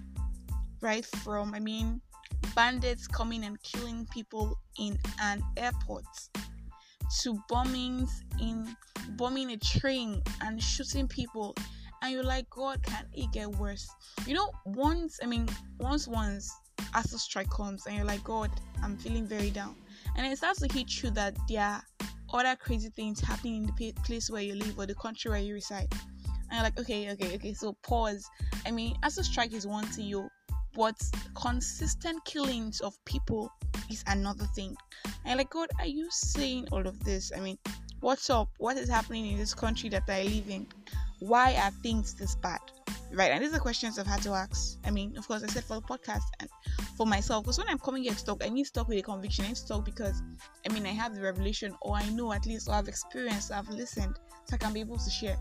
Right 0.81 1.06
from 1.06 1.53
I 1.53 1.59
mean 1.59 2.01
bandits 2.56 3.07
coming 3.07 3.44
and 3.44 3.62
killing 3.62 4.07
people 4.12 4.57
in 4.79 4.97
an 5.21 5.44
airport 5.57 6.06
to 7.21 7.38
bombings 7.50 8.09
in 8.41 8.75
bombing 9.12 9.51
a 9.51 9.57
train 9.57 10.21
and 10.41 10.62
shooting 10.62 11.07
people 11.07 11.56
and 12.01 12.12
you're 12.13 12.24
like 12.24 12.50
god 12.50 12.81
can 12.83 13.06
it 13.13 13.31
get 13.31 13.47
worse 13.47 13.88
you 14.25 14.33
know 14.33 14.51
once 14.65 15.19
i 15.24 15.25
mean 15.25 15.47
once 15.79 16.07
once 16.07 16.51
ASUU 16.94 17.19
strike 17.19 17.50
comes 17.50 17.86
and 17.86 17.95
you're 17.95 18.06
like, 18.06 18.24
God, 18.24 18.51
I'm 18.84 18.98
feeling 18.98 19.25
very 19.25 19.50
down. 19.50 19.75
And 20.16 20.25
it 20.25 20.38
starts 20.38 20.62
to 20.62 20.74
hit 20.74 21.04
you 21.04 21.10
that 21.12 21.36
there 21.48 21.62
are 21.62 21.84
other 22.34 22.56
crazy 22.56 22.89
things 22.89 23.19
happening 23.19 23.63
in 23.63 23.66
the 23.68 23.94
place 24.04 24.30
where 24.30 24.42
you 24.42 24.56
live 24.56 24.78
or 24.78 24.86
the 24.86 24.95
country 24.95 25.31
where 25.31 25.39
you 25.39 25.54
reside. 25.54 25.88
And 26.50 26.54
you're 26.54 26.63
like, 26.63 26.80
okay, 26.80 27.12
okay, 27.12 27.36
okay, 27.36 27.54
so 27.54 27.75
pause. 27.84 28.25
I 28.66 28.72
mean, 28.72 28.95
ASUU 29.04 29.24
strike 29.24 29.54
is 29.54 29.68
one 29.68 29.86
thing, 29.86 30.06
you, 30.06 30.30
but 30.74 30.95
consistent 31.36 32.24
killings 32.25 32.81
of 32.81 32.94
people 33.06 33.51
is 33.89 34.04
another 34.07 34.45
thing. 34.56 34.75
And 35.25 35.38
like, 35.38 35.50
God, 35.50 35.69
are 35.80 35.88
you 35.88 36.07
saying 36.10 36.67
all 36.72 36.88
of 36.88 37.03
this? 37.03 37.32
I 37.36 37.39
mean, 37.39 37.58
what's 38.00 38.29
up? 38.29 38.50
What 38.60 38.77
is 38.77 38.89
happening 38.89 39.27
in 39.27 39.38
this 39.38 39.53
country 39.53 39.89
that 39.89 40.03
I 40.08 40.24
live 40.24 40.50
in? 40.50 40.67
Why 41.19 41.55
are 41.55 41.71
things 41.81 42.13
this 42.13 42.36
bad? 42.36 42.59
right? 43.12 43.31
And 43.31 43.43
these 43.43 43.53
are 43.53 43.59
questions 43.59 43.97
I've 44.00 44.07
had 44.07 44.21
to 44.24 44.31
ask. 44.31 44.77
I 44.86 44.91
mean, 44.91 45.17
of 45.17 45.27
course, 45.27 45.43
I 45.43 45.47
said 45.47 45.63
for 45.63 45.75
the 45.75 45.81
podcast 45.81 46.24
and 46.39 46.50
for 46.95 47.05
myself, 47.05 47.43
because 47.43 47.57
when 47.57 47.67
I'm 47.69 47.79
coming 47.79 48.03
here 48.03 48.13
to 48.13 48.25
talk, 48.25 48.43
I 48.43 48.50
need 48.50 48.65
to 48.65 48.74
talk 48.74 48.88
with 48.88 49.00
a 49.00 49.01
conviction. 49.01 49.45
I 49.45 49.50
need 49.50 49.57
to 49.57 49.67
talk 49.67 49.86
because, 49.86 50.21
I 50.67 50.74
mean, 50.74 50.86
I 50.86 50.89
have 50.89 51.15
the 51.15 51.21
revelation, 51.21 51.75
or 51.81 51.95
I 51.95 52.07
know 52.09 52.33
at 52.33 52.45
least, 52.45 52.67
or 52.67 52.75
I've 52.75 52.88
experienced, 52.88 53.51
or 53.51 53.55
I've 53.55 53.69
listened, 53.69 54.15
so 54.45 54.55
I 54.55 54.57
can 54.57 54.74
be 54.74 54.81
able 54.81 54.97
to 54.97 55.09
share, 55.09 55.38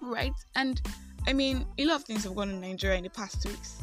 right? 0.00 0.32
And 0.56 0.80
I 1.26 1.32
mean, 1.32 1.66
a 1.78 1.84
lot 1.84 1.96
of 1.96 2.04
things 2.04 2.24
have 2.24 2.34
gone 2.34 2.50
in 2.50 2.60
Nigeria 2.60 2.96
in 2.96 3.04
the 3.04 3.10
past 3.10 3.42
two 3.42 3.50
weeks. 3.50 3.78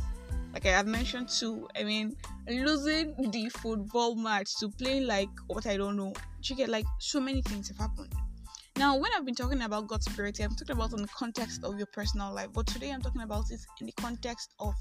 Like 0.53 0.65
I 0.65 0.69
have 0.69 0.87
mentioned 0.87 1.29
too, 1.29 1.67
I 1.77 1.83
mean, 1.83 2.15
losing 2.47 3.13
the 3.31 3.49
football 3.49 4.15
match 4.15 4.55
to 4.59 4.69
playing 4.69 5.05
like 5.05 5.29
what 5.47 5.67
I 5.67 5.77
don't 5.77 5.95
know. 5.95 6.13
You 6.41 6.55
get 6.55 6.69
like 6.69 6.85
so 6.99 7.19
many 7.19 7.41
things 7.41 7.67
have 7.67 7.77
happened 7.77 8.15
now, 8.77 8.95
when 8.95 9.11
I've 9.15 9.25
been 9.25 9.33
talking 9.33 9.63
about 9.63 9.87
God's 9.87 10.07
purity, 10.07 10.43
I'm 10.43 10.55
talking 10.55 10.75
about 10.75 10.93
in 10.93 11.01
the 11.01 11.07
context 11.07 11.63
of 11.63 11.77
your 11.77 11.87
personal 11.87 12.31
life, 12.31 12.49
but 12.53 12.67
today 12.67 12.91
I'm 12.91 13.01
talking 13.01 13.21
about 13.21 13.49
it 13.49 13.59
in 13.79 13.87
the 13.87 13.93
context 13.93 14.53
of 14.59 14.75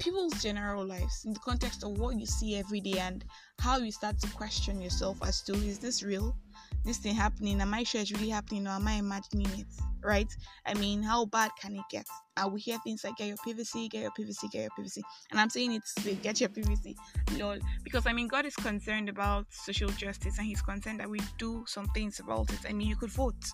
people's 0.00 0.42
general 0.42 0.84
lives, 0.84 1.24
in 1.24 1.32
the 1.32 1.38
context 1.40 1.84
of 1.84 1.98
what 1.98 2.18
you 2.18 2.26
see 2.26 2.56
every 2.56 2.80
day 2.80 2.98
and 2.98 3.24
how 3.60 3.78
you 3.78 3.92
start 3.92 4.18
to 4.20 4.28
question 4.30 4.80
yourself 4.80 5.18
as 5.22 5.42
to 5.42 5.52
is 5.52 5.78
this 5.78 6.02
real? 6.02 6.36
This 6.84 6.98
thing 6.98 7.14
happening? 7.14 7.60
Am 7.60 7.74
I 7.74 7.82
sure 7.82 8.00
it's 8.00 8.12
really 8.12 8.30
happening 8.30 8.66
or 8.66 8.70
am 8.70 8.88
I 8.88 8.94
imagining 8.94 9.46
it? 9.58 9.66
Right? 10.02 10.32
I 10.64 10.74
mean, 10.74 11.02
how 11.02 11.26
bad 11.26 11.50
can 11.60 11.76
it 11.76 11.84
get? 11.90 12.06
I 12.36 12.46
will 12.46 12.56
hear 12.56 12.78
things 12.82 13.04
like 13.04 13.16
get 13.16 13.28
your 13.28 13.36
PVC, 13.36 13.90
get 13.90 14.00
your 14.00 14.10
PVC, 14.12 14.50
get 14.50 14.62
your 14.62 14.70
PVC. 14.78 15.02
And 15.30 15.38
I'm 15.38 15.50
saying 15.50 15.72
it's 15.72 15.92
get 16.22 16.40
your 16.40 16.48
PVC, 16.48 16.94
lol. 17.38 17.58
Because 17.84 18.06
I 18.06 18.14
mean, 18.14 18.28
God 18.28 18.46
is 18.46 18.56
concerned 18.56 19.10
about 19.10 19.46
social 19.50 19.90
justice 19.90 20.38
and 20.38 20.46
He's 20.46 20.62
concerned 20.62 21.00
that 21.00 21.10
we 21.10 21.20
do 21.38 21.64
some 21.66 21.86
things 21.88 22.18
about 22.18 22.50
it. 22.50 22.60
I 22.66 22.72
mean, 22.72 22.88
you 22.88 22.96
could 22.96 23.10
vote, 23.10 23.44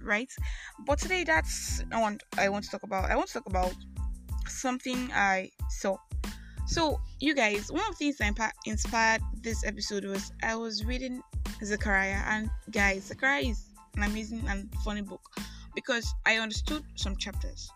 right? 0.00 0.32
But 0.86 0.98
today, 0.98 1.24
that's 1.24 1.84
not 1.90 2.00
what 2.00 2.22
I 2.38 2.48
want 2.48 2.64
to 2.64 2.70
talk 2.70 2.84
about. 2.84 3.10
I 3.10 3.16
want 3.16 3.28
to 3.28 3.34
talk 3.34 3.46
about 3.46 3.74
something 4.48 5.10
I 5.12 5.50
saw. 5.68 5.96
So, 6.66 7.00
you 7.20 7.34
guys, 7.34 7.70
one 7.70 7.82
of 7.82 7.98
the 7.98 8.12
things 8.12 8.16
that 8.18 8.54
inspired 8.64 9.20
this 9.42 9.62
episode 9.66 10.04
was 10.04 10.32
I 10.42 10.54
was 10.54 10.84
reading 10.86 11.20
Zechariah, 11.64 12.22
and 12.26 12.50
guys, 12.70 13.04
Zechariah 13.04 13.42
is 13.42 13.64
an 13.96 14.02
amazing 14.04 14.44
and 14.48 14.68
funny 14.84 15.02
book 15.02 15.20
because 15.74 16.14
I 16.26 16.36
understood 16.36 16.84
some 16.96 17.16
chapters. 17.16 17.70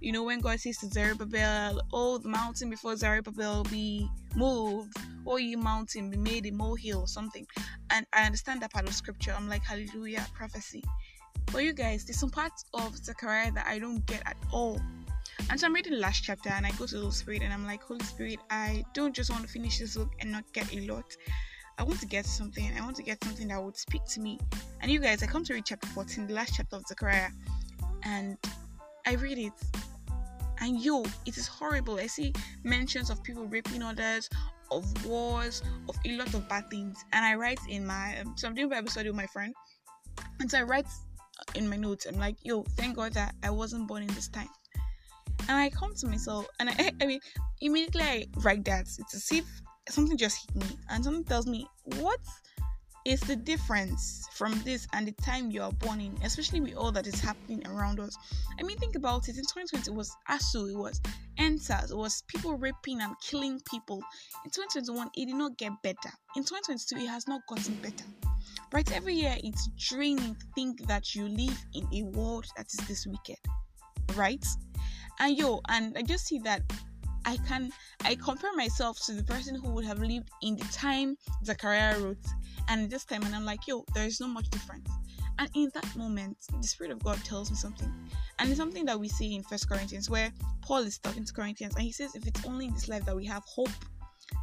You 0.00 0.12
know, 0.12 0.22
when 0.22 0.40
God 0.40 0.60
says 0.60 0.78
to 0.78 0.86
Zerubbabel, 0.86 1.80
Oh, 1.92 2.18
the 2.18 2.28
mountain 2.28 2.70
before 2.70 2.96
Zerubbabel 2.96 3.64
be 3.64 4.08
moved, 4.36 4.96
or 5.24 5.34
oh, 5.34 5.36
ye 5.36 5.56
mountain 5.56 6.10
be 6.10 6.16
made 6.16 6.46
a 6.46 6.52
molehill 6.52 7.00
or 7.00 7.08
something. 7.08 7.46
And 7.90 8.06
I 8.12 8.24
understand 8.24 8.62
that 8.62 8.72
part 8.72 8.88
of 8.88 8.94
scripture. 8.94 9.34
I'm 9.36 9.48
like, 9.48 9.64
Hallelujah, 9.64 10.26
prophecy. 10.34 10.84
But 11.52 11.64
you 11.64 11.72
guys, 11.72 12.04
there's 12.04 12.20
some 12.20 12.30
parts 12.30 12.64
of 12.74 12.96
Zechariah 12.96 13.52
that 13.52 13.66
I 13.66 13.78
don't 13.78 14.04
get 14.06 14.22
at 14.26 14.36
all. 14.52 14.80
And 15.50 15.58
so 15.58 15.66
I'm 15.66 15.74
reading 15.74 15.94
the 15.94 15.98
last 15.98 16.22
chapter 16.22 16.50
and 16.50 16.66
I 16.66 16.70
go 16.72 16.86
to 16.86 16.94
the 16.94 17.00
Holy 17.00 17.12
Spirit 17.12 17.42
and 17.42 17.52
I'm 17.52 17.64
like, 17.64 17.82
Holy 17.82 18.04
Spirit, 18.04 18.38
I 18.50 18.84
don't 18.92 19.14
just 19.14 19.30
want 19.30 19.42
to 19.42 19.48
finish 19.48 19.78
this 19.78 19.96
book 19.96 20.10
and 20.20 20.30
not 20.30 20.44
get 20.52 20.72
a 20.74 20.80
lot. 20.80 21.16
I 21.78 21.84
want 21.84 22.00
to 22.00 22.06
get 22.06 22.26
something. 22.26 22.70
I 22.76 22.80
want 22.80 22.96
to 22.96 23.02
get 23.02 23.22
something 23.22 23.48
that 23.48 23.62
would 23.62 23.76
speak 23.76 24.04
to 24.06 24.20
me. 24.20 24.38
And 24.80 24.90
you 24.90 24.98
guys, 24.98 25.22
I 25.22 25.26
come 25.26 25.44
to 25.44 25.54
read 25.54 25.64
chapter 25.64 25.86
14, 25.88 26.26
the 26.26 26.34
last 26.34 26.54
chapter 26.56 26.76
of 26.76 26.82
Zechariah, 26.86 27.30
and 28.02 28.36
I 29.06 29.14
read 29.14 29.38
it. 29.38 29.52
And 30.60 30.80
yo, 30.80 31.04
it 31.24 31.36
is 31.36 31.46
horrible. 31.46 32.00
I 32.00 32.08
see 32.08 32.32
mentions 32.64 33.10
of 33.10 33.22
people 33.22 33.46
raping 33.46 33.82
others, 33.82 34.28
of 34.72 35.06
wars, 35.06 35.62
of 35.88 35.96
a 36.04 36.16
lot 36.16 36.34
of 36.34 36.48
bad 36.48 36.68
things. 36.68 37.04
And 37.12 37.24
I 37.24 37.36
write 37.36 37.60
in 37.68 37.86
my, 37.86 38.18
um, 38.18 38.34
so 38.36 38.48
I'm 38.48 38.54
doing 38.54 38.68
Bible 38.68 38.90
study 38.90 39.08
with 39.08 39.16
my 39.16 39.26
friend. 39.26 39.54
And 40.40 40.50
so 40.50 40.58
I 40.58 40.62
write 40.62 40.86
in 41.54 41.68
my 41.68 41.76
notes, 41.76 42.06
I'm 42.06 42.18
like, 42.18 42.36
yo, 42.42 42.64
thank 42.76 42.96
God 42.96 43.12
that 43.14 43.36
I 43.44 43.50
wasn't 43.50 43.86
born 43.86 44.02
in 44.02 44.08
this 44.08 44.28
time. 44.28 44.48
And 45.48 45.56
I 45.56 45.70
come 45.70 45.94
to 45.94 46.06
myself, 46.08 46.46
and 46.58 46.70
I, 46.70 46.90
I 47.00 47.06
mean, 47.06 47.20
immediately 47.60 48.02
I 48.02 48.26
write 48.38 48.64
that. 48.64 48.88
It's 48.98 49.14
as 49.14 49.30
if 49.32 49.44
something 49.90 50.16
just 50.16 50.46
hit 50.46 50.56
me 50.56 50.78
and 50.90 51.04
something 51.04 51.24
tells 51.24 51.46
me 51.46 51.66
what 51.96 52.20
is 53.04 53.20
the 53.20 53.36
difference 53.36 54.28
from 54.34 54.60
this 54.64 54.86
and 54.92 55.06
the 55.06 55.12
time 55.12 55.50
you 55.50 55.62
are 55.62 55.72
born 55.72 56.00
in, 56.00 56.14
especially 56.22 56.60
with 56.60 56.76
all 56.76 56.92
that 56.92 57.06
is 57.06 57.18
happening 57.20 57.66
around 57.66 58.00
us. 58.00 58.16
I 58.60 58.62
mean, 58.62 58.76
think 58.76 58.96
about 58.96 59.28
it. 59.28 59.36
In 59.36 59.44
2020, 59.44 59.90
it 59.90 59.94
was 59.94 60.14
ASUU, 60.28 60.70
it 60.72 60.76
was 60.76 61.00
EndSARS, 61.38 61.90
it 61.90 61.96
was 61.96 62.22
people 62.26 62.54
raping 62.58 63.00
and 63.00 63.14
killing 63.22 63.60
people. 63.70 64.02
In 64.44 64.50
2021, 64.50 65.10
it 65.16 65.26
did 65.26 65.36
not 65.36 65.56
get 65.56 65.72
better. 65.82 66.10
In 66.36 66.44
2022, 66.44 66.96
it 66.96 67.08
has 67.08 67.26
not 67.26 67.40
gotten 67.48 67.74
better. 67.76 68.04
Right? 68.72 68.90
Every 68.92 69.14
year, 69.14 69.36
it's 69.42 69.68
draining 69.78 70.34
to 70.34 70.46
think 70.54 70.86
that 70.86 71.14
you 71.14 71.28
live 71.28 71.58
in 71.74 71.88
a 71.94 72.02
world 72.16 72.46
that 72.56 72.66
is 72.66 72.86
this 72.86 73.06
wicked. 73.06 73.38
Right? 74.14 74.44
And 75.20 75.36
yo, 75.36 75.60
and 75.68 75.96
I 75.96 76.02
just 76.02 76.26
see 76.26 76.38
that 76.40 76.62
I 77.24 77.36
can 77.48 77.70
I 78.04 78.14
compare 78.14 78.52
myself 78.54 78.98
to 79.06 79.12
the 79.12 79.22
person 79.22 79.54
who 79.54 79.70
would 79.70 79.84
have 79.84 80.00
lived 80.00 80.30
in 80.42 80.56
the 80.56 80.64
time 80.66 81.16
Zechariah 81.44 81.98
wrote 82.00 82.26
and 82.68 82.90
this 82.90 83.04
time 83.04 83.22
and 83.22 83.34
I'm 83.34 83.44
like, 83.44 83.66
yo, 83.66 83.84
there 83.94 84.06
is 84.06 84.20
not 84.20 84.30
much 84.30 84.48
difference. 84.50 84.88
And 85.38 85.48
in 85.54 85.70
that 85.74 85.96
moment, 85.96 86.36
the 86.60 86.66
Spirit 86.66 86.92
of 86.92 87.02
God 87.02 87.22
tells 87.24 87.50
me 87.50 87.56
something. 87.56 87.92
And 88.38 88.50
it's 88.50 88.58
something 88.58 88.84
that 88.86 88.98
we 88.98 89.08
see 89.08 89.36
in 89.36 89.42
First 89.44 89.68
Corinthians 89.68 90.10
where 90.10 90.32
Paul 90.62 90.78
is 90.78 90.98
talking 90.98 91.24
to 91.24 91.32
Corinthians 91.32 91.74
and 91.74 91.84
he 91.84 91.92
says, 91.92 92.14
if 92.14 92.26
it's 92.26 92.44
only 92.44 92.66
in 92.66 92.74
this 92.74 92.88
life 92.88 93.04
that 93.06 93.14
we 93.14 93.24
have 93.26 93.44
hope, 93.44 93.70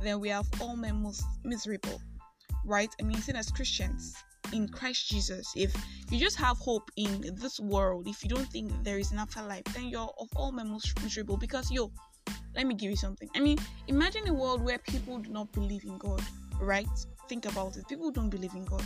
then 0.01 0.19
we 0.19 0.29
have 0.29 0.47
all 0.61 0.75
men 0.75 1.01
most 1.01 1.23
miserable. 1.43 2.01
Right? 2.65 2.89
I 2.99 3.03
mean, 3.03 3.17
seen 3.17 3.35
as 3.35 3.51
Christians 3.51 4.15
in 4.53 4.67
Christ 4.69 5.09
Jesus, 5.09 5.51
if 5.55 5.75
you 6.09 6.19
just 6.19 6.37
have 6.37 6.57
hope 6.57 6.89
in 6.95 7.21
this 7.35 7.59
world, 7.59 8.07
if 8.07 8.23
you 8.23 8.29
don't 8.29 8.49
think 8.49 8.71
there 8.83 8.97
is 8.97 9.11
an 9.11 9.19
afterlife, 9.19 9.65
then 9.73 9.89
you're 9.89 10.09
of 10.19 10.29
all 10.35 10.51
men 10.51 10.69
most 10.69 11.01
miserable 11.03 11.37
because 11.37 11.69
yo, 11.69 11.91
let 12.55 12.65
me 12.67 12.73
give 12.73 12.89
you 12.89 12.97
something. 12.97 13.29
I 13.35 13.39
mean, 13.39 13.57
imagine 13.87 14.27
a 14.27 14.33
world 14.33 14.63
where 14.63 14.77
people 14.79 15.19
do 15.19 15.29
not 15.29 15.51
believe 15.51 15.83
in 15.83 15.97
God, 15.97 16.21
right? 16.59 16.87
Think 17.27 17.45
about 17.45 17.77
it. 17.77 17.87
People 17.87 18.11
don't 18.11 18.29
believe 18.29 18.53
in 18.53 18.65
God. 18.65 18.83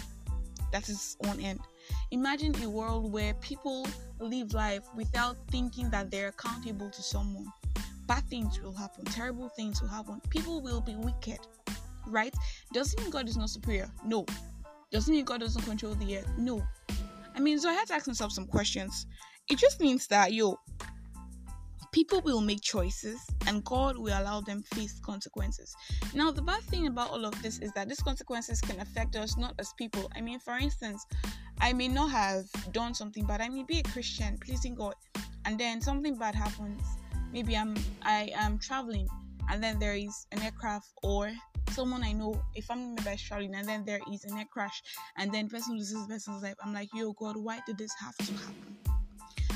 That 0.71 0.87
is 0.89 1.17
one 1.19 1.39
end. 1.39 1.59
Imagine 2.11 2.55
a 2.63 2.69
world 2.69 3.11
where 3.11 3.33
people 3.35 3.87
live 4.19 4.53
life 4.53 4.83
without 4.95 5.37
thinking 5.49 5.89
that 5.89 6.11
they're 6.11 6.29
accountable 6.29 6.89
to 6.89 7.01
someone. 7.01 7.47
Bad 8.07 8.23
things 8.29 8.59
will 8.61 8.73
happen, 8.73 9.05
terrible 9.05 9.49
things 9.49 9.81
will 9.81 9.89
happen. 9.89 10.19
People 10.29 10.61
will 10.61 10.81
be 10.81 10.95
wicked, 10.95 11.39
right? 12.07 12.33
Doesn't 12.73 12.99
mean 12.99 13.11
God 13.11 13.27
is 13.27 13.37
not 13.37 13.49
superior. 13.49 13.89
No. 14.05 14.25
Doesn't 14.91 15.13
mean 15.13 15.25
God 15.25 15.41
doesn't 15.41 15.61
control 15.63 15.93
the 15.95 16.17
earth. 16.17 16.29
No. 16.37 16.63
I 17.35 17.39
mean, 17.39 17.59
so 17.59 17.69
I 17.69 17.73
had 17.73 17.87
to 17.87 17.93
ask 17.93 18.07
myself 18.07 18.31
some 18.31 18.47
questions. 18.47 19.05
It 19.47 19.57
just 19.57 19.79
means 19.79 20.07
that, 20.07 20.33
yo, 20.33 20.59
people 21.91 22.21
will 22.21 22.41
make 22.41 22.61
choices 22.61 23.19
and 23.47 23.63
God 23.63 23.97
will 23.97 24.17
allow 24.19 24.41
them 24.41 24.63
face 24.73 24.99
consequences. 24.99 25.75
Now, 26.13 26.31
the 26.31 26.41
bad 26.41 26.61
thing 26.63 26.87
about 26.87 27.09
all 27.11 27.25
of 27.25 27.41
this 27.41 27.59
is 27.59 27.71
that 27.73 27.89
these 27.89 28.01
consequences 28.01 28.61
can 28.61 28.79
affect 28.79 29.15
us 29.15 29.37
not 29.37 29.55
as 29.59 29.73
people. 29.77 30.11
I 30.15 30.21
mean, 30.21 30.39
for 30.39 30.57
instance, 30.57 31.05
I 31.61 31.73
may 31.73 31.87
not 31.87 32.11
have 32.11 32.45
done 32.71 32.93
something 32.93 33.25
bad. 33.25 33.41
I 33.41 33.49
may 33.49 33.63
be 33.63 33.79
a 33.79 33.83
Christian, 33.83 34.37
pleasing 34.37 34.75
God, 34.75 34.95
and 35.45 35.59
then 35.59 35.81
something 35.81 36.17
bad 36.17 36.35
happens. 36.35 36.81
Maybe 37.31 37.55
I'm 37.55 37.75
I 38.01 38.31
am 38.35 38.57
traveling 38.57 39.07
and 39.49 39.63
then 39.63 39.79
there 39.79 39.95
is 39.95 40.27
an 40.31 40.41
aircraft 40.41 40.87
or 41.03 41.31
someone 41.71 42.03
I 42.03 42.11
know, 42.13 42.41
a 42.55 42.61
family 42.61 42.95
member 42.95 43.11
is 43.11 43.21
traveling, 43.21 43.55
and 43.55 43.67
then 43.67 43.85
there 43.85 43.99
is 44.11 44.25
an 44.25 44.37
air 44.37 44.45
crash, 44.51 44.81
and 45.17 45.31
then 45.31 45.49
person 45.49 45.77
loses 45.77 46.05
person's 46.07 46.43
life. 46.43 46.55
I'm 46.63 46.73
like, 46.73 46.89
yo, 46.93 47.13
God, 47.13 47.37
why 47.37 47.59
did 47.65 47.77
this 47.77 47.91
have 47.99 48.15
to 48.17 48.33
happen? 48.33 48.68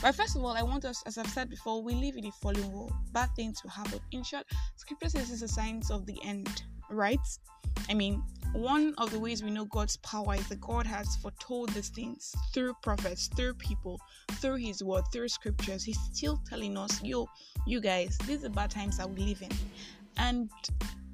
But 0.04 0.16
first 0.16 0.36
of 0.36 0.44
all, 0.44 0.52
I 0.52 0.64
want 0.64 0.84
us, 0.84 1.02
as 1.06 1.18
I've 1.18 1.30
said 1.30 1.50
before, 1.50 1.82
we 1.82 1.94
live 1.94 2.18
in 2.18 2.26
a 2.26 2.32
fallen 2.34 2.70
world. 2.74 2.92
Bad 3.14 3.30
things 3.38 3.64
will 3.64 3.72
happen. 3.72 4.02
In 4.12 4.22
short, 4.22 4.44
scripture 4.76 5.08
says 5.08 5.32
it's 5.32 5.42
a 5.44 5.48
signs 5.48 5.90
of 5.90 6.06
the 6.06 6.20
end, 6.26 6.64
right? 6.90 7.26
I 7.88 7.94
mean, 7.94 8.22
one 8.52 8.94
of 8.98 9.12
the 9.12 9.20
ways 9.20 9.42
we 9.42 9.50
know 9.50 9.64
God's 9.64 9.96
power 9.96 10.36
is 10.36 10.46
that 10.50 10.60
God 10.60 10.86
has 10.86 11.16
foretold 11.16 11.70
these 11.70 11.88
things 11.88 12.36
through 12.54 12.74
prophets, 12.84 13.30
through 13.38 13.54
people, 13.54 13.98
through 14.34 14.58
His 14.58 14.84
word, 14.84 15.06
through 15.14 15.30
scriptures. 15.30 15.86
He's 15.86 16.02
still 16.12 16.38
telling 16.50 16.78
us, 16.78 17.02
yo, 17.02 17.30
you 17.66 17.80
guys, 17.80 18.18
these 18.28 18.44
are 18.44 18.50
bad 18.50 18.72
times 18.72 18.98
that 18.98 19.10
we 19.10 19.22
live 19.22 19.42
in. 19.42 19.52
And 20.18 20.50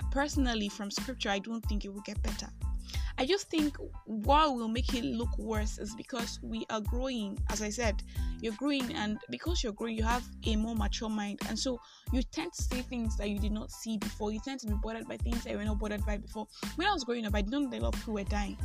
personally, 0.10 0.68
from 0.68 0.90
scripture, 0.90 1.30
I 1.30 1.38
don't 1.38 1.64
think 1.68 1.86
it 1.86 1.94
will 1.94 2.02
get 2.02 2.20
better. 2.24 2.48
I 3.20 3.26
just 3.26 3.50
think 3.50 3.76
what 4.06 4.56
will 4.56 4.70
make 4.70 4.94
it 4.94 5.04
look 5.04 5.38
worse 5.38 5.78
is 5.78 5.94
because 5.94 6.40
we 6.42 6.66
are 6.70 6.80
growing. 6.80 7.38
As 7.50 7.62
I 7.62 7.70
said, 7.70 8.02
you're 8.40 8.54
growing, 8.54 8.94
and 8.96 9.20
because 9.30 9.62
you're 9.62 9.74
growing, 9.74 9.98
you 9.98 10.04
have 10.04 10.24
a 10.46 10.56
more 10.56 10.74
mature 10.74 11.10
mind, 11.10 11.42
and 11.50 11.60
so 11.60 11.82
you 12.14 12.24
tend 12.24 12.54
to 12.54 12.62
see 12.64 12.82
things 12.82 13.18
that 13.18 13.30
you 13.30 13.38
did 13.38 13.52
not 13.52 13.72
see 13.72 13.98
before. 13.98 14.32
You 14.32 14.40
tend 14.40 14.62
to 14.62 14.68
be 14.68 14.74
bothered 14.82 15.06
by 15.06 15.18
things 15.18 15.44
that 15.44 15.52
you 15.52 15.58
were 15.58 15.66
not 15.66 15.80
bothered 15.80 16.06
by 16.06 16.16
before. 16.16 16.48
When 16.78 16.88
I 16.88 16.94
was 16.94 17.04
growing 17.04 17.26
up, 17.26 17.36
I 17.36 17.42
didn't 17.42 17.70
know 17.70 17.78
a 17.78 17.82
lot 17.82 17.94
of 17.94 18.00
people 18.00 18.14
were 18.14 18.24
dying. 18.24 18.58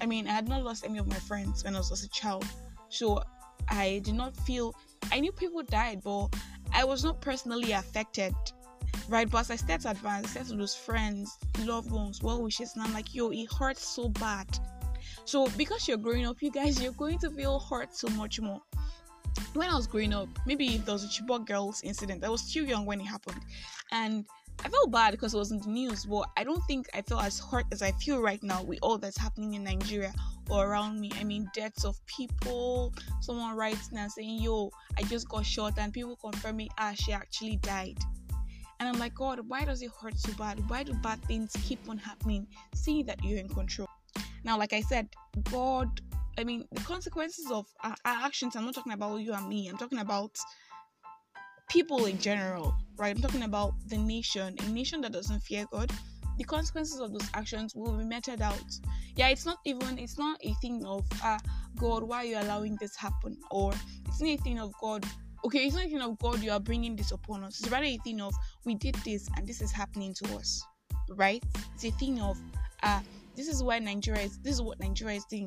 I 0.00 0.06
mean, 0.06 0.26
I 0.26 0.30
had 0.30 0.48
not 0.48 0.62
lost 0.62 0.86
any 0.86 0.96
of 0.96 1.06
my 1.06 1.16
friends 1.16 1.62
when 1.62 1.76
I 1.76 1.78
was 1.78 2.02
a 2.02 2.08
child, 2.08 2.46
so 2.88 3.22
I 3.68 4.00
did 4.04 4.14
not 4.14 4.34
feel. 4.34 4.74
I 5.12 5.20
knew 5.20 5.32
people 5.32 5.62
died, 5.62 6.00
but 6.02 6.34
I 6.72 6.84
was 6.84 7.04
not 7.04 7.20
personally 7.20 7.72
affected 7.72 8.34
right? 9.08 9.30
But 9.30 9.50
as 9.50 9.62
I 9.70 9.76
to 9.76 9.90
advance, 9.90 10.26
I 10.26 10.30
start 10.30 10.46
to 10.48 10.54
lose 10.54 10.74
friends, 10.74 11.38
loved 11.60 11.90
ones, 11.90 12.22
well 12.22 12.42
wishes, 12.42 12.74
and 12.74 12.82
I'm 12.82 12.92
like, 12.92 13.14
yo, 13.14 13.30
it 13.30 13.52
hurts 13.52 13.86
so 13.86 14.08
bad. 14.08 14.46
So 15.24 15.48
because 15.56 15.88
you're 15.88 15.96
growing 15.96 16.26
up, 16.26 16.42
you 16.42 16.50
guys, 16.50 16.80
you're 16.82 16.92
going 16.92 17.18
to 17.20 17.30
feel 17.30 17.58
hurt 17.58 17.94
so 17.94 18.08
much 18.08 18.40
more. 18.40 18.60
When 19.54 19.68
I 19.68 19.74
was 19.74 19.86
growing 19.86 20.14
up, 20.14 20.28
maybe 20.46 20.78
there 20.78 20.94
was 20.94 21.04
a 21.04 21.08
Chibok 21.08 21.46
girls 21.46 21.82
incident, 21.82 22.24
I 22.24 22.28
was 22.28 22.52
too 22.52 22.64
young 22.64 22.86
when 22.86 23.00
it 23.00 23.04
happened, 23.04 23.42
and 23.92 24.24
I 24.64 24.68
felt 24.68 24.90
bad 24.90 25.10
because 25.10 25.34
it 25.34 25.38
was 25.38 25.52
in 25.52 25.58
the 25.58 25.68
news, 25.68 26.06
but 26.06 26.28
I 26.36 26.44
don't 26.44 26.62
think 26.66 26.88
I 26.94 27.02
felt 27.02 27.22
as 27.22 27.38
hurt 27.38 27.66
as 27.72 27.82
I 27.82 27.92
feel 27.92 28.20
right 28.20 28.42
now 28.42 28.62
with 28.62 28.78
all 28.82 28.98
that's 28.98 29.18
happening 29.18 29.54
in 29.54 29.64
Nigeria 29.64 30.14
or 30.48 30.66
around 30.66 30.98
me. 30.98 31.12
I 31.20 31.24
mean, 31.24 31.48
deaths 31.54 31.84
of 31.84 31.98
people, 32.06 32.94
someone 33.20 33.54
writes 33.54 33.92
now 33.92 34.08
saying, 34.08 34.42
Yo, 34.42 34.70
I 34.98 35.02
just 35.02 35.28
got 35.28 35.44
shot, 35.44 35.74
and 35.78 35.92
people 35.92 36.16
confirming, 36.16 36.68
Ah, 36.78 36.94
she 36.94 37.12
actually 37.12 37.56
died. 37.56 37.98
And 38.78 38.88
I'm 38.88 38.98
like, 38.98 39.14
God, 39.14 39.40
why 39.46 39.64
does 39.64 39.82
it 39.82 39.90
hurt 40.00 40.18
so 40.18 40.32
bad? 40.34 40.68
Why 40.68 40.82
do 40.82 40.92
bad 40.94 41.22
things 41.24 41.52
keep 41.64 41.80
on 41.88 41.98
happening? 41.98 42.46
Seeing 42.74 43.06
that 43.06 43.22
you're 43.24 43.38
in 43.38 43.48
control. 43.48 43.88
Now, 44.44 44.58
like 44.58 44.72
I 44.72 44.80
said, 44.80 45.08
God, 45.50 46.00
I 46.38 46.44
mean, 46.44 46.66
the 46.72 46.82
consequences 46.82 47.50
of 47.50 47.66
our, 47.82 47.96
our 48.04 48.26
actions, 48.26 48.54
I'm 48.54 48.64
not 48.64 48.74
talking 48.74 48.92
about 48.92 49.16
you 49.16 49.32
and 49.32 49.48
me, 49.48 49.68
I'm 49.68 49.78
talking 49.78 49.98
about 49.98 50.36
people 51.70 52.04
in 52.04 52.18
general, 52.18 52.74
right? 52.96 53.14
I'm 53.14 53.22
talking 53.22 53.42
about 53.42 53.72
the 53.86 53.96
nation, 53.96 54.54
a 54.58 54.68
nation 54.68 55.00
that 55.00 55.12
doesn't 55.12 55.40
fear 55.40 55.64
God. 55.72 55.90
The 56.38 56.44
consequences 56.44 57.00
of 57.00 57.12
those 57.12 57.28
actions 57.32 57.74
will 57.74 57.96
be 57.96 58.04
meted 58.04 58.42
out. 58.42 58.62
Yeah, 59.16 59.28
it's 59.28 59.46
not 59.46 59.58
even, 59.64 59.98
it's 59.98 60.18
not 60.18 60.38
a 60.42 60.52
thing 60.60 60.84
of, 60.84 61.04
uh, 61.24 61.38
God, 61.76 62.02
why 62.02 62.18
are 62.18 62.24
you 62.24 62.38
allowing 62.38 62.76
this 62.78 62.94
happen? 62.94 63.38
Or 63.50 63.72
it's 64.06 64.20
not 64.20 64.28
a 64.28 64.36
thing 64.36 64.58
of 64.58 64.72
God, 64.80 65.06
okay, 65.46 65.60
it's 65.60 65.76
not 65.76 65.84
a 65.84 65.88
thing 65.88 66.00
of 66.00 66.18
God, 66.18 66.42
you 66.42 66.50
are 66.50 66.58
bringing 66.58 66.96
this 66.96 67.12
upon 67.12 67.44
us. 67.44 67.60
It's 67.60 67.70
rather 67.70 67.86
a 67.86 67.96
thing 67.98 68.20
of 68.20 68.34
we 68.64 68.74
did 68.74 68.96
this 69.04 69.28
and 69.36 69.46
this 69.46 69.62
is 69.62 69.70
happening 69.70 70.12
to 70.14 70.36
us, 70.36 70.60
right? 71.10 71.42
It's 71.74 71.84
a 71.84 71.92
thing 71.92 72.20
of 72.20 72.36
uh, 72.82 73.00
this 73.36 73.46
is 73.46 73.62
why 73.62 73.78
Nigeria 73.78 74.22
is, 74.22 74.38
this 74.38 74.54
is 74.54 74.62
what 74.62 74.80
Nigeria 74.80 75.16
is 75.16 75.24
doing. 75.26 75.46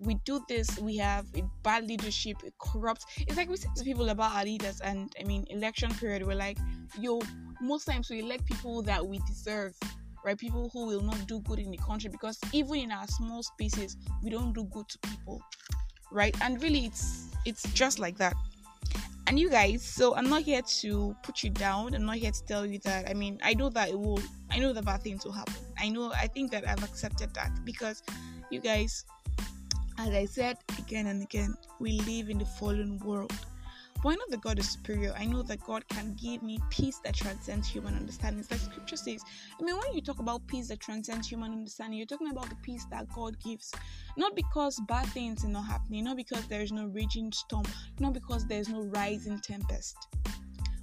We 0.00 0.14
do 0.24 0.40
this, 0.48 0.76
we 0.80 0.96
have 0.96 1.26
a 1.36 1.44
bad 1.62 1.86
leadership, 1.86 2.38
it 2.44 2.52
corrupt. 2.60 3.04
It's 3.16 3.36
like 3.36 3.48
we 3.48 3.56
say 3.56 3.68
to 3.76 3.84
people 3.84 4.08
about 4.08 4.34
our 4.34 4.44
leaders, 4.44 4.80
and 4.80 5.12
I 5.20 5.24
mean, 5.24 5.44
election 5.50 5.94
period, 5.94 6.26
we're 6.26 6.34
like, 6.34 6.58
yo, 6.98 7.20
most 7.60 7.84
times 7.84 8.10
we 8.10 8.20
elect 8.20 8.44
people 8.44 8.82
that 8.82 9.06
we 9.06 9.20
deserve, 9.20 9.76
right? 10.24 10.36
People 10.36 10.68
who 10.72 10.86
will 10.86 11.02
not 11.02 11.28
do 11.28 11.40
good 11.42 11.60
in 11.60 11.70
the 11.70 11.78
country 11.78 12.10
because 12.10 12.40
even 12.52 12.74
in 12.76 12.90
our 12.92 13.06
small 13.06 13.44
spaces, 13.44 13.96
we 14.22 14.30
don't 14.30 14.52
do 14.52 14.64
good 14.72 14.88
to 14.88 14.98
people, 15.08 15.40
right? 16.10 16.36
And 16.42 16.60
really, 16.60 16.86
it's 16.86 17.28
it's 17.44 17.62
just 17.72 18.00
like 18.00 18.18
that 18.18 18.34
and 19.28 19.38
you 19.38 19.50
guys 19.50 19.82
so 19.82 20.16
i'm 20.16 20.28
not 20.28 20.42
here 20.42 20.62
to 20.62 21.14
put 21.22 21.44
you 21.44 21.50
down 21.50 21.94
i'm 21.94 22.06
not 22.06 22.16
here 22.16 22.30
to 22.30 22.44
tell 22.44 22.64
you 22.64 22.78
that 22.80 23.08
i 23.10 23.14
mean 23.14 23.38
i 23.44 23.52
know 23.54 23.68
that 23.68 23.90
it 23.90 23.98
will 23.98 24.20
i 24.50 24.58
know 24.58 24.72
that 24.72 24.84
bad 24.84 25.02
things 25.02 25.24
will 25.24 25.32
happen 25.32 25.54
i 25.78 25.88
know 25.88 26.10
i 26.12 26.26
think 26.26 26.50
that 26.50 26.66
i've 26.66 26.82
accepted 26.82 27.32
that 27.34 27.50
because 27.64 28.02
you 28.50 28.60
guys 28.60 29.04
As 29.98 30.14
I 30.14 30.26
said 30.26 30.58
again 30.78 31.08
and 31.08 31.22
again, 31.22 31.56
we 31.80 31.98
live 32.06 32.30
in 32.30 32.38
the 32.38 32.46
fallen 32.46 33.00
world. 33.00 33.34
But 34.02 34.10
I 34.10 34.14
know 34.14 34.24
that 34.30 34.40
God 34.40 34.58
is 34.60 34.70
superior. 34.70 35.12
I 35.18 35.24
know 35.24 35.42
that 35.42 35.60
God 35.64 35.86
can 35.88 36.14
give 36.14 36.42
me 36.42 36.60
peace 36.70 37.00
that 37.04 37.14
transcends 37.14 37.66
human 37.66 37.96
understanding. 37.96 38.40
It's 38.40 38.50
like 38.50 38.60
scripture 38.60 38.96
says. 38.96 39.24
I 39.58 39.62
mean, 39.64 39.76
when 39.76 39.92
you 39.92 40.00
talk 40.00 40.20
about 40.20 40.46
peace 40.46 40.68
that 40.68 40.78
transcends 40.78 41.28
human 41.28 41.50
understanding, 41.50 41.98
you're 41.98 42.06
talking 42.06 42.30
about 42.30 42.48
the 42.48 42.56
peace 42.56 42.86
that 42.92 43.08
God 43.12 43.36
gives. 43.42 43.72
Not 44.16 44.36
because 44.36 44.80
bad 44.86 45.06
things 45.06 45.44
are 45.44 45.48
not 45.48 45.66
happening, 45.66 46.04
not 46.04 46.16
because 46.16 46.46
there 46.46 46.60
is 46.60 46.70
no 46.70 46.86
raging 46.86 47.32
storm, 47.32 47.64
not 47.98 48.12
because 48.12 48.46
there 48.46 48.60
is 48.60 48.68
no 48.68 48.82
rising 48.82 49.40
tempest. 49.40 49.96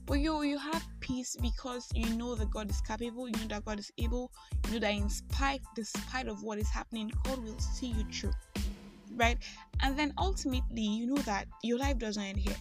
But 0.05 0.19
you 0.19 0.43
you 0.43 0.57
have 0.59 0.85
peace 0.99 1.35
because 1.41 1.89
you 1.95 2.09
know 2.15 2.35
that 2.35 2.51
God 2.51 2.69
is 2.69 2.81
capable, 2.81 3.27
you 3.27 3.33
know 3.37 3.47
that 3.47 3.65
God 3.65 3.79
is 3.79 3.91
able, 3.97 4.31
you 4.67 4.73
know 4.73 4.79
that 4.79 4.91
in 4.91 5.09
spite 5.09 5.61
despite 5.73 6.27
of 6.27 6.43
what 6.43 6.59
is 6.59 6.69
happening, 6.69 7.11
God 7.23 7.41
will 7.43 7.57
see 7.59 7.87
you 7.87 8.05
through. 8.11 8.33
Right? 9.15 9.37
And 9.81 9.97
then 9.97 10.13
ultimately 10.17 10.83
you 10.83 11.07
know 11.07 11.21
that 11.23 11.47
your 11.63 11.79
life 11.79 11.97
doesn't 11.97 12.21
end 12.21 12.37
here 12.37 12.57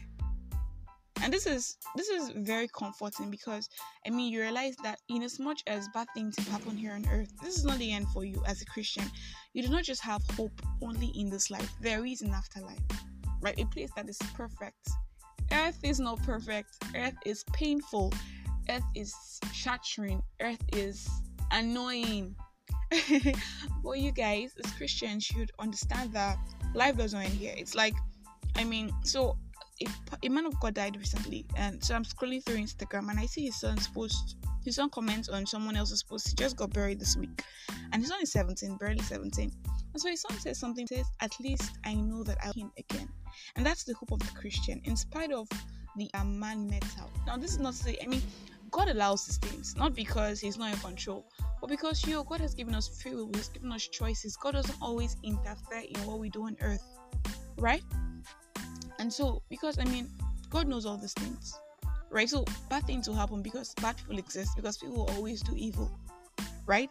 and 1.25 1.33
this 1.33 1.47
is 1.47 1.77
this 1.97 2.09
is 2.09 2.31
very 2.37 2.69
comforting 2.69 3.31
because 3.31 3.69
i 4.07 4.11
mean 4.11 4.33
you 4.33 4.41
realize 4.41 4.77
that 4.83 5.01
in 5.09 5.23
as 5.23 5.41
much 5.41 5.63
as 5.67 5.89
bad 5.95 6.07
things 6.15 6.37
happen 6.49 6.77
here 6.77 6.93
on 6.93 7.05
earth 7.11 7.33
this 7.43 7.57
is 7.57 7.65
not 7.65 7.79
the 7.79 7.93
end 7.93 8.07
for 8.11 8.25
you 8.25 8.41
as 8.47 8.63
a 8.63 8.65
christian. 8.67 9.05
You 9.55 9.63
do 9.63 9.69
not 9.71 9.85
just 9.85 10.03
have 10.03 10.23
hope 10.37 10.61
only 10.83 11.09
in 11.17 11.31
this 11.31 11.51
life. 11.51 11.73
There 11.81 12.05
is 12.05 12.23
an 12.23 12.31
afterlife 12.31 12.79
right? 13.45 13.61
A 13.61 13.67
place 13.67 13.91
that 13.95 14.09
is 14.09 14.19
perfect. 14.35 14.89
Earth 15.53 15.79
is 15.83 16.01
not 16.01 16.21
perfect. 16.23 16.71
Earth 16.97 17.15
is 17.27 17.45
painful. 17.53 18.13
Earth 18.71 18.85
is 18.95 19.15
shattering. 19.53 20.23
Earth 20.41 20.63
is 20.73 21.07
annoying. 21.53 22.35
But 23.85 23.99
you 23.99 24.13
guys 24.13 24.55
as 24.65 24.73
christians 24.73 25.25
should 25.25 25.51
understand 25.59 26.13
that 26.15 26.39
life 26.75 26.97
doesn't 26.97 27.21
end 27.21 27.35
here. 27.35 27.55
It's 27.57 27.75
like 27.75 27.95
i 28.57 28.65
mean 28.65 28.93
so 29.03 29.37
a, 29.83 29.87
a 30.25 30.29
man 30.29 30.47
of 30.47 30.59
God 30.61 30.75
died 30.75 30.97
recently, 30.97 31.47
and 31.57 31.83
so 31.83 31.95
I'm 31.95 32.05
scrolling 32.05 32.45
through 32.45 32.57
Instagram 32.57 33.11
and 33.11 33.19
I 33.19 33.27
see 33.27 33.47
his 33.47 33.61
son's 33.61 33.89
post. 33.89 34.37
His 34.65 34.77
son 34.77 34.89
comments 34.91 35.29
on 35.29 35.45
someone 35.47 35.77
else's 35.77 36.03
post. 36.03 36.29
He 36.29 36.35
just 36.35 36.57
got 36.57 36.73
buried 36.73 37.01
this 37.01 37.17
week, 37.17 37.43
and 37.93 38.03
his 38.03 38.09
son 38.09 38.23
is 38.23 38.33
17, 38.33 38.77
barely 38.79 39.03
17. 39.03 39.53
And 39.93 40.01
so 40.01 40.09
his 40.09 40.23
son 40.23 40.39
says 40.39 40.59
something. 40.59 40.87
Says, 40.87 41.07
"At 41.21 41.33
least 41.41 41.79
I 41.85 41.95
know 41.95 42.23
that 42.25 42.39
I'll 42.43 42.53
him 42.53 42.73
again," 42.79 43.09
and 43.57 43.65
that's 43.67 43.85
the 43.85 43.95
hope 43.95 44.13
of 44.13 44.21
the 44.21 44.39
Christian, 44.39 44.81
in 44.85 44.97
spite 44.97 45.33
of 45.33 45.49
the 45.97 46.11
uh, 46.15 46.25
man 46.25 46.67
metal. 46.69 47.11
Now, 47.27 47.37
this 47.37 47.53
is 47.53 47.59
not 47.59 47.75
to 47.75 47.79
say. 47.79 47.99
I 48.03 48.07
mean, 48.07 48.23
God 48.71 48.89
allows 48.89 49.27
these 49.27 49.39
things, 49.39 49.77
not 49.77 49.95
because 49.95 50.41
He's 50.41 50.59
not 50.59 50.73
in 50.73 50.79
control, 50.81 51.25
but 51.61 51.71
because 51.71 52.05
you, 52.07 52.15
know, 52.15 52.25
God 52.25 52.41
has 52.41 52.55
given 52.55 52.75
us 52.75 53.01
free 53.01 53.15
will, 53.15 53.31
He's 53.33 53.49
given 53.49 53.71
us 53.71 53.87
choices. 53.87 54.37
God 54.37 54.55
doesn't 54.55 54.77
always 54.83 55.17
interfere 55.23 55.85
in 55.89 56.01
what 56.07 56.19
we 56.19 56.29
do 56.31 56.47
on 56.47 56.57
earth, 56.61 56.83
right? 57.57 57.83
And 59.05 59.13
so, 59.13 59.43
because 59.51 59.79
I 59.79 59.85
mean, 59.85 60.09
God 60.49 60.67
knows 60.67 60.87
all 60.87 60.97
these 60.97 61.13
things, 61.13 61.61
right? 62.09 62.27
So, 62.27 62.47
bad 62.71 62.85
things 62.85 63.07
will 63.07 63.15
happen 63.15 63.43
because 63.43 63.75
bad 63.75 63.99
people 63.99 64.19
exist, 64.19 64.53
because 64.57 64.79
people 64.79 65.07
always 65.15 65.43
do 65.43 65.53
evil, 65.55 65.91
right? 66.65 66.89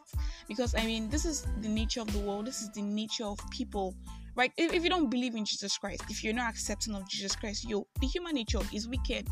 Because 0.47 0.75
I 0.75 0.85
mean, 0.85 1.09
this 1.09 1.25
is 1.25 1.47
the 1.61 1.69
nature 1.69 2.01
of 2.01 2.13
the 2.13 2.19
world, 2.19 2.45
this 2.45 2.61
is 2.61 2.69
the 2.69 2.83
nature 2.83 3.25
of 3.25 3.39
people, 3.49 3.95
right? 4.35 4.51
If, 4.57 4.73
if 4.73 4.83
you 4.83 4.91
don't 4.91 5.09
believe 5.09 5.33
in 5.33 5.43
Jesus 5.43 5.75
Christ, 5.79 6.03
if 6.07 6.23
you're 6.23 6.35
not 6.35 6.51
accepting 6.51 6.93
of 6.93 7.09
Jesus 7.09 7.35
Christ, 7.35 7.67
yo, 7.67 7.87
the 7.99 8.05
human 8.05 8.35
nature 8.35 8.59
is 8.71 8.87
wicked. 8.87 9.27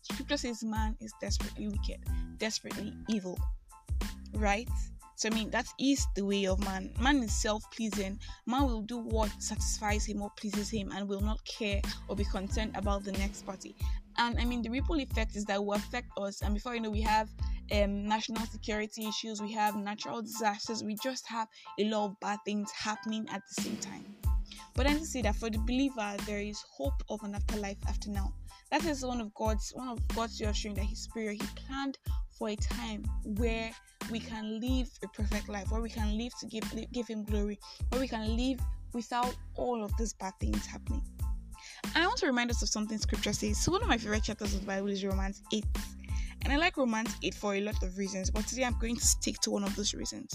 Scripture 0.00 0.38
says 0.38 0.64
man 0.64 0.96
is 1.02 1.12
desperately 1.20 1.68
wicked, 1.68 2.00
desperately 2.38 2.94
evil, 3.10 3.38
right? 4.32 4.70
So 5.22 5.28
I 5.28 5.34
mean 5.34 5.50
that 5.50 5.66
is 5.78 6.04
the 6.16 6.24
way 6.24 6.46
of 6.46 6.58
man. 6.64 6.90
Man 7.00 7.22
is 7.22 7.32
self-pleasing. 7.32 8.18
Man 8.44 8.64
will 8.64 8.82
do 8.82 8.98
what 8.98 9.30
satisfies 9.40 10.04
him 10.04 10.20
or 10.20 10.30
pleases 10.36 10.68
him 10.68 10.90
and 10.90 11.08
will 11.08 11.20
not 11.20 11.38
care 11.44 11.80
or 12.08 12.16
be 12.16 12.24
concerned 12.24 12.72
about 12.74 13.04
the 13.04 13.12
next 13.12 13.46
party. 13.46 13.76
And 14.18 14.36
I 14.40 14.44
mean 14.44 14.62
the 14.62 14.70
ripple 14.70 14.98
effect 14.98 15.36
is 15.36 15.44
that 15.44 15.64
will 15.64 15.74
affect 15.74 16.08
us. 16.16 16.42
And 16.42 16.54
before 16.54 16.74
you 16.74 16.80
know, 16.80 16.90
we 16.90 17.02
have 17.02 17.28
um, 17.70 18.04
national 18.04 18.44
security 18.46 19.06
issues, 19.06 19.40
we 19.40 19.52
have 19.52 19.76
natural 19.76 20.22
disasters, 20.22 20.82
we 20.82 20.96
just 21.04 21.24
have 21.28 21.46
a 21.78 21.84
lot 21.84 22.06
of 22.06 22.18
bad 22.18 22.40
things 22.44 22.72
happening 22.72 23.28
at 23.30 23.42
the 23.46 23.62
same 23.62 23.76
time. 23.76 24.04
But 24.74 24.88
then 24.88 24.98
to 24.98 25.06
say 25.06 25.22
that 25.22 25.36
for 25.36 25.50
the 25.50 25.58
believer, 25.58 26.16
there 26.26 26.40
is 26.40 26.60
hope 26.76 27.00
of 27.08 27.22
an 27.22 27.36
afterlife 27.36 27.78
after 27.86 28.10
now. 28.10 28.32
That 28.72 28.84
is 28.86 29.04
one 29.04 29.20
of 29.20 29.32
God's 29.34 29.70
one 29.76 29.88
of 29.88 30.08
God's 30.16 30.40
way 30.40 30.48
of 30.48 30.56
showing 30.56 30.74
that 30.74 30.84
His 30.86 31.04
Spirit 31.04 31.40
He 31.40 31.48
planned 31.54 31.98
for 32.42 32.48
a 32.48 32.56
time 32.56 33.04
where 33.36 33.70
we 34.10 34.18
can 34.18 34.58
live 34.58 34.90
a 35.04 35.08
perfect 35.16 35.48
life, 35.48 35.70
where 35.70 35.80
we 35.80 35.88
can 35.88 36.18
live 36.18 36.32
to 36.40 36.46
give 36.46 36.64
give 36.90 37.06
Him 37.06 37.22
glory, 37.22 37.56
where 37.90 38.00
we 38.00 38.08
can 38.08 38.36
live 38.36 38.58
without 38.92 39.32
all 39.54 39.84
of 39.84 39.96
these 39.96 40.12
bad 40.14 40.32
things 40.40 40.66
happening. 40.66 41.04
And 41.94 42.02
I 42.02 42.06
want 42.08 42.18
to 42.18 42.26
remind 42.26 42.50
us 42.50 42.60
of 42.60 42.68
something 42.68 42.98
Scripture 42.98 43.32
says. 43.32 43.58
So 43.58 43.70
one 43.70 43.82
of 43.82 43.88
my 43.88 43.96
favorite 43.96 44.24
chapters 44.24 44.54
of 44.54 44.62
the 44.62 44.66
Bible 44.66 44.88
is 44.88 45.04
Romans 45.04 45.40
8, 45.52 45.64
and 46.42 46.52
I 46.52 46.56
like 46.56 46.76
Romans 46.76 47.14
8 47.22 47.32
for 47.32 47.54
a 47.54 47.60
lot 47.60 47.80
of 47.80 47.96
reasons. 47.96 48.28
But 48.28 48.44
today 48.48 48.64
I'm 48.64 48.76
going 48.80 48.96
to 48.96 49.06
stick 49.06 49.38
to 49.42 49.52
one 49.52 49.62
of 49.62 49.76
those 49.76 49.94
reasons. 49.94 50.34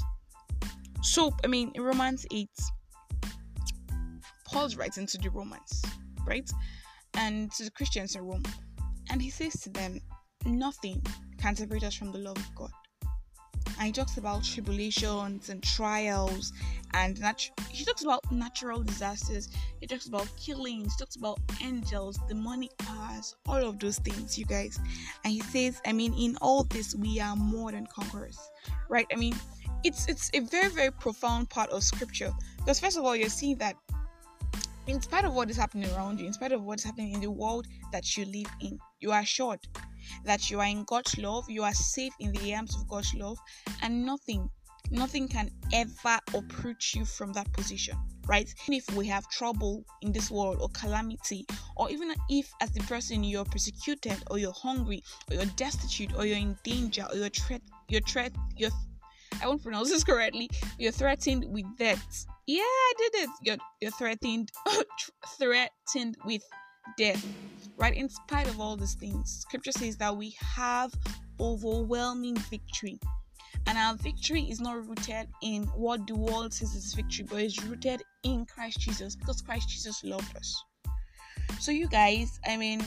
So 1.02 1.36
I 1.44 1.48
mean, 1.48 1.74
in 1.76 1.82
Romans 1.82 2.26
8, 2.32 2.50
Paul's 4.46 4.78
writing 4.78 5.08
to 5.08 5.18
the 5.18 5.30
Romans, 5.30 5.84
right? 6.26 6.50
And 7.16 7.52
to 7.52 7.66
the 7.66 7.72
Christians 7.72 8.16
in 8.16 8.22
Rome. 8.22 8.44
And 9.10 9.22
he 9.22 9.30
says 9.30 9.60
to 9.64 9.70
them, 9.70 10.00
Nothing 10.46 11.06
can 11.38 11.56
separate 11.56 11.84
us 11.84 11.96
from 11.96 12.12
the 12.12 12.20
love 12.20 12.38
of 12.38 12.56
God. 12.56 12.72
And 13.80 13.88
he 13.88 13.92
talks 13.92 14.18
about 14.18 14.44
tribulations 14.44 15.50
and 15.50 15.62
trials, 15.62 16.52
and 16.94 17.20
nat- 17.20 17.52
he 17.70 17.86
talks 17.86 18.02
about 18.02 18.32
natural 18.32 18.82
disasters. 18.82 19.50
He 19.80 19.88
talks 19.88 20.08
about 20.08 20.28
killings. 20.36 20.94
He 20.94 21.00
talks 21.00 21.16
about 21.16 21.40
angels, 21.62 22.18
demonic 22.28 22.76
powers, 22.80 23.36
all 23.48 23.64
of 23.64 23.78
those 23.78 24.00
things, 24.00 24.38
you 24.38 24.46
guys. 24.46 24.80
And 25.24 25.34
he 25.34 25.42
says, 25.42 25.80
I 25.86 25.94
mean, 25.94 26.14
in 26.16 26.38
all 26.42 26.64
this, 26.64 26.96
we 26.96 27.20
are 27.20 27.36
more 27.36 27.72
than 27.72 27.86
conquerors, 27.88 28.40
right? 28.90 29.06
I 29.14 29.16
mean, 29.16 29.36
it's 29.84 30.08
it's 30.08 30.32
a 30.34 30.40
very 30.40 30.70
very 30.70 30.92
profound 30.92 31.50
part 31.50 31.70
of 31.70 31.84
scripture 31.84 32.32
because 32.58 32.80
first 32.80 32.98
of 32.98 33.04
all, 33.04 33.16
you're 33.16 33.30
seeing 33.30 33.58
that 33.58 33.76
in 34.88 35.02
spite 35.02 35.26
of 35.26 35.34
what 35.34 35.50
is 35.50 35.58
happening 35.58 35.90
around 35.94 36.20
you, 36.20 36.26
in 36.26 36.34
spite 36.34 36.52
of 36.52 36.64
what's 36.64 36.84
happening 36.84 37.14
in 37.14 37.20
the 37.20 37.32
world 37.32 37.68
that 37.92 38.16
you 38.16 38.26
live 38.26 38.52
in, 38.62 38.80
you 39.00 39.12
are 39.12 39.22
assured 39.22 39.60
that 40.24 40.50
you 40.50 40.60
are 40.60 40.68
in 40.68 40.84
God's 40.86 41.18
love, 41.18 41.50
you 41.50 41.64
are 41.64 41.74
safe 41.74 42.14
in 42.20 42.32
the 42.32 42.56
arms 42.56 42.76
of 42.76 42.88
God's 42.88 43.14
love, 43.14 43.38
and 43.82 44.06
nothing, 44.06 44.50
nothing 44.90 45.28
can 45.28 45.52
ever 45.74 46.18
uproot 46.34 46.94
you 46.96 47.04
from 47.04 47.34
that 47.34 47.52
position, 47.52 47.98
right? 48.28 48.50
Even 48.64 48.74
if 48.74 48.96
we 48.96 49.06
have 49.08 49.28
trouble 49.30 49.84
in 50.02 50.14
this 50.14 50.32
world 50.32 50.60
or 50.62 50.70
calamity, 50.70 51.46
or 51.76 51.90
even 51.90 52.14
if 52.30 52.50
as 52.62 52.72
the 52.72 52.80
person 52.82 53.24
you're 53.24 53.46
persecuted, 53.46 54.18
or 54.32 54.38
you're 54.38 54.54
hungry, 54.54 55.04
or 55.30 55.36
you're 55.36 55.46
destitute, 55.58 56.16
or 56.16 56.26
you're 56.26 56.38
in 56.38 56.58
danger, 56.64 57.06
or 57.12 57.18
you're 57.18 57.30
threat, 57.30 57.62
you're 57.90 58.02
threat, 58.02 58.32
you're 58.56 58.72
I 59.42 59.48
won't 59.48 59.64
pronounce 59.64 59.90
this 59.90 60.04
correctly. 60.04 60.50
You're 60.78 60.92
threatened 60.92 61.46
with 61.50 61.66
death. 61.78 62.26
Yeah, 62.46 62.62
I 62.62 62.94
did 62.98 63.16
it. 63.16 63.30
You're 63.44 63.58
you're 63.82 63.92
threatened 63.92 64.52
threatened 65.38 66.18
with 66.26 66.44
death 66.98 67.26
right? 67.78 67.96
In 67.96 68.10
spite 68.10 68.48
of 68.48 68.60
all 68.60 68.76
these 68.76 68.96
things, 68.96 69.32
scripture 69.42 69.72
says 69.72 69.98
that 69.98 70.16
we 70.16 70.36
have 70.42 70.94
overwhelming 71.40 72.36
victory. 72.36 73.00
And 73.68 73.78
our 73.78 73.96
victory 73.96 74.44
is 74.44 74.60
not 74.60 74.88
rooted 74.88 75.28
in 75.42 75.64
what 75.68 76.08
the 76.08 76.16
world 76.16 76.54
says 76.54 76.74
is 76.74 76.94
victory, 76.94 77.26
but 77.30 77.42
is 77.42 77.64
rooted 77.64 78.02
in 78.24 78.46
Christ 78.46 78.80
Jesus 78.80 79.16
because 79.16 79.42
Christ 79.42 79.70
Jesus 79.70 80.04
loved 80.04 80.36
us. 80.38 80.64
So, 81.60 81.72
you 81.72 81.88
guys, 81.88 82.40
I 82.48 82.56
mean, 82.58 82.82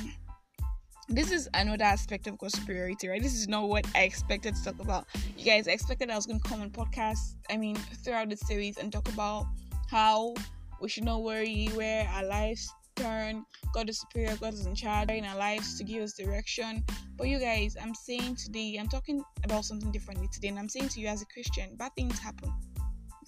this 1.11 1.33
is 1.33 1.49
another 1.55 1.85
aspect 1.85 2.29
of 2.29 2.39
God's 2.39 2.57
superiority, 2.57 3.09
right? 3.09 3.21
This 3.21 3.35
is 3.35 3.49
not 3.49 3.69
what 3.69 3.85
I 3.97 4.03
expected 4.03 4.55
to 4.55 4.65
talk 4.65 4.79
about. 4.81 5.07
You 5.37 5.45
guys 5.45 5.67
I 5.67 5.73
expected 5.73 6.09
I 6.09 6.15
was 6.15 6.27
going 6.27 6.39
to 6.41 6.49
come 6.49 6.63
on 6.63 6.71
podcast, 6.71 7.35
I 7.51 7.57
mean, 7.57 7.75
throughout 8.05 8.31
the 8.31 8.37
series 8.37 8.79
and 8.79 8.93
talk 8.93 9.09
about 9.09 9.47
how 9.91 10.35
we 10.81 10.89
should 10.89 11.05
not 11.05 11.23
worry 11.23 11.69
where 11.75 12.09
our 12.09 12.25
lives 12.25 12.73
turn. 12.95 13.45
God 13.75 13.89
is 13.89 14.01
superior. 14.01 14.37
God 14.37 14.55
is 14.55 14.67
in 14.67 14.75
charge 14.75 15.11
in 15.11 15.25
our 15.25 15.37
lives 15.37 15.77
to 15.79 15.85
give 15.85 16.03
us 16.03 16.13
direction. 16.13 16.85
But 17.17 17.27
you 17.27 17.41
guys, 17.41 17.77
I'm 17.81 17.95
saying 17.95 18.37
today, 18.37 18.77
I'm 18.79 18.89
talking 18.89 19.23
about 19.43 19.65
something 19.65 19.91
differently 19.91 20.29
today, 20.33 20.49
and 20.49 20.59
I'm 20.59 20.69
saying 20.69 20.91
to 20.91 21.01
you 21.01 21.09
as 21.09 21.23
a 21.23 21.27
Christian, 21.27 21.75
bad 21.77 21.91
things 21.97 22.19
happen, 22.21 22.53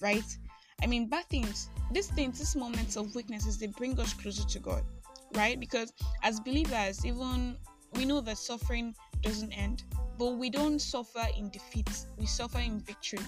right? 0.00 0.24
I 0.82 0.86
mean, 0.86 1.08
bad 1.08 1.28
things, 1.30 1.68
these 1.90 2.08
things, 2.08 2.38
these 2.38 2.54
moments 2.54 2.96
of 2.96 3.14
weaknesses, 3.14 3.58
they 3.58 3.66
bring 3.66 3.98
us 3.98 4.14
closer 4.14 4.46
to 4.46 4.58
God, 4.60 4.84
right? 5.34 5.58
Because 5.58 5.92
as 6.22 6.40
believers, 6.40 7.04
even 7.04 7.56
we 7.94 8.04
know 8.04 8.20
that 8.20 8.38
suffering 8.38 8.94
doesn't 9.22 9.52
end, 9.52 9.84
but 10.18 10.32
we 10.32 10.50
don't 10.50 10.78
suffer 10.78 11.26
in 11.36 11.50
defeat, 11.50 11.88
we 12.18 12.26
suffer 12.26 12.58
in 12.58 12.80
victory. 12.80 13.24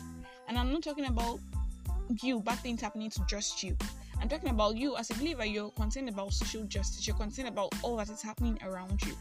And 0.49 0.59
I'm 0.59 0.73
not 0.73 0.83
talking 0.83 1.07
about 1.07 1.41
you, 2.23 2.41
bad 2.41 2.59
things 2.59 2.81
happening 2.81 3.11
to 3.11 3.25
just 3.29 3.63
you. 3.63 3.77
I'm 4.21 4.29
talking 4.29 4.51
about 4.51 4.77
you 4.77 4.97
as 4.97 5.11
a 5.11 5.15
believer, 5.15 5.45
you're 5.45 5.71
concerned 5.71 6.09
about 6.09 6.33
social 6.33 6.65
justice, 6.65 7.07
you're 7.07 7.17
concerned 7.17 7.49
about 7.49 7.73
all 7.83 7.97
that 7.97 8.09
is 8.09 8.23
happening 8.23 8.59
around 8.65 9.03
you. 9.03 9.15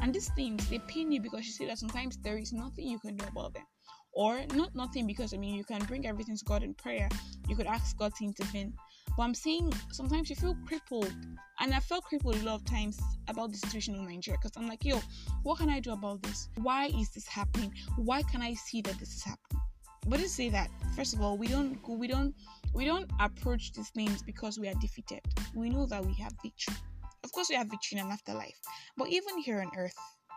And 0.00 0.14
these 0.14 0.28
things 0.30 0.68
they 0.68 0.78
pain 0.80 1.12
you 1.12 1.20
because 1.20 1.46
you 1.46 1.52
see 1.52 1.66
that 1.66 1.78
sometimes 1.78 2.16
there 2.18 2.38
is 2.38 2.52
nothing 2.52 2.86
you 2.86 2.98
can 2.98 3.16
do 3.16 3.24
about 3.26 3.54
them. 3.54 3.64
Or 4.12 4.40
not 4.54 4.74
nothing 4.74 5.06
because 5.06 5.34
I 5.34 5.36
mean 5.36 5.54
you 5.54 5.64
can 5.64 5.84
bring 5.84 6.06
everything 6.06 6.36
to 6.36 6.44
God 6.44 6.62
in 6.62 6.74
prayer. 6.74 7.08
You 7.48 7.56
could 7.56 7.66
ask 7.66 7.96
God 7.96 8.12
to 8.16 8.24
intervene. 8.24 8.74
But 9.16 9.24
I'm 9.24 9.34
saying 9.34 9.72
sometimes 9.92 10.30
you 10.30 10.36
feel 10.36 10.56
crippled. 10.66 11.12
And 11.60 11.74
I 11.74 11.80
felt 11.80 12.04
crippled 12.04 12.36
a 12.36 12.44
lot 12.44 12.54
of 12.54 12.64
times 12.64 12.98
about 13.28 13.52
the 13.52 13.58
situation 13.58 13.94
in 13.94 14.06
Nigeria 14.06 14.38
because 14.42 14.56
I'm 14.56 14.66
like, 14.66 14.84
yo, 14.84 15.00
what 15.42 15.58
can 15.58 15.68
I 15.68 15.78
do 15.80 15.92
about 15.92 16.22
this? 16.22 16.48
Why 16.62 16.86
is 16.86 17.10
this 17.10 17.28
happening? 17.28 17.74
Why 17.96 18.22
can 18.22 18.40
I 18.40 18.54
see 18.54 18.80
that 18.82 18.98
this 18.98 19.14
is 19.14 19.22
happening? 19.22 19.60
But 20.06 20.20
to 20.20 20.28
say 20.28 20.48
that, 20.48 20.70
first 20.96 21.14
of 21.14 21.20
all, 21.20 21.36
we 21.36 21.46
don't 21.46 21.80
go, 21.82 21.92
we 21.92 22.06
don't 22.06 22.34
we 22.72 22.84
don't 22.86 23.10
approach 23.20 23.72
these 23.72 23.90
things 23.90 24.22
because 24.22 24.58
we 24.58 24.68
are 24.68 24.74
defeated. 24.80 25.20
We 25.54 25.68
know 25.68 25.86
that 25.86 26.04
we 26.04 26.14
have 26.14 26.32
victory. 26.42 26.76
Of 27.24 27.32
course, 27.32 27.48
we 27.50 27.56
have 27.56 27.68
victory 27.68 27.98
in 27.98 28.06
an 28.06 28.12
afterlife. 28.12 28.58
But 28.96 29.08
even 29.08 29.38
here 29.38 29.60
on 29.60 29.70
earth, 29.76 29.94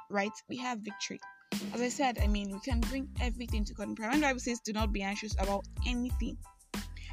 right, 0.09 0.31
we 0.49 0.57
have 0.57 0.79
victory. 0.79 1.19
As 1.73 1.81
I 1.81 1.89
said, 1.89 2.19
I 2.21 2.27
mean, 2.27 2.51
we 2.51 2.59
can 2.59 2.79
bring 2.81 3.07
everything 3.21 3.63
to 3.65 3.73
God 3.73 3.87
in 3.87 3.95
prayer. 3.95 4.09
When 4.09 4.21
the 4.21 4.27
Bible 4.27 4.39
says, 4.39 4.59
do 4.59 4.73
not 4.73 4.91
be 4.91 5.01
anxious 5.01 5.33
about 5.39 5.65
anything, 5.85 6.37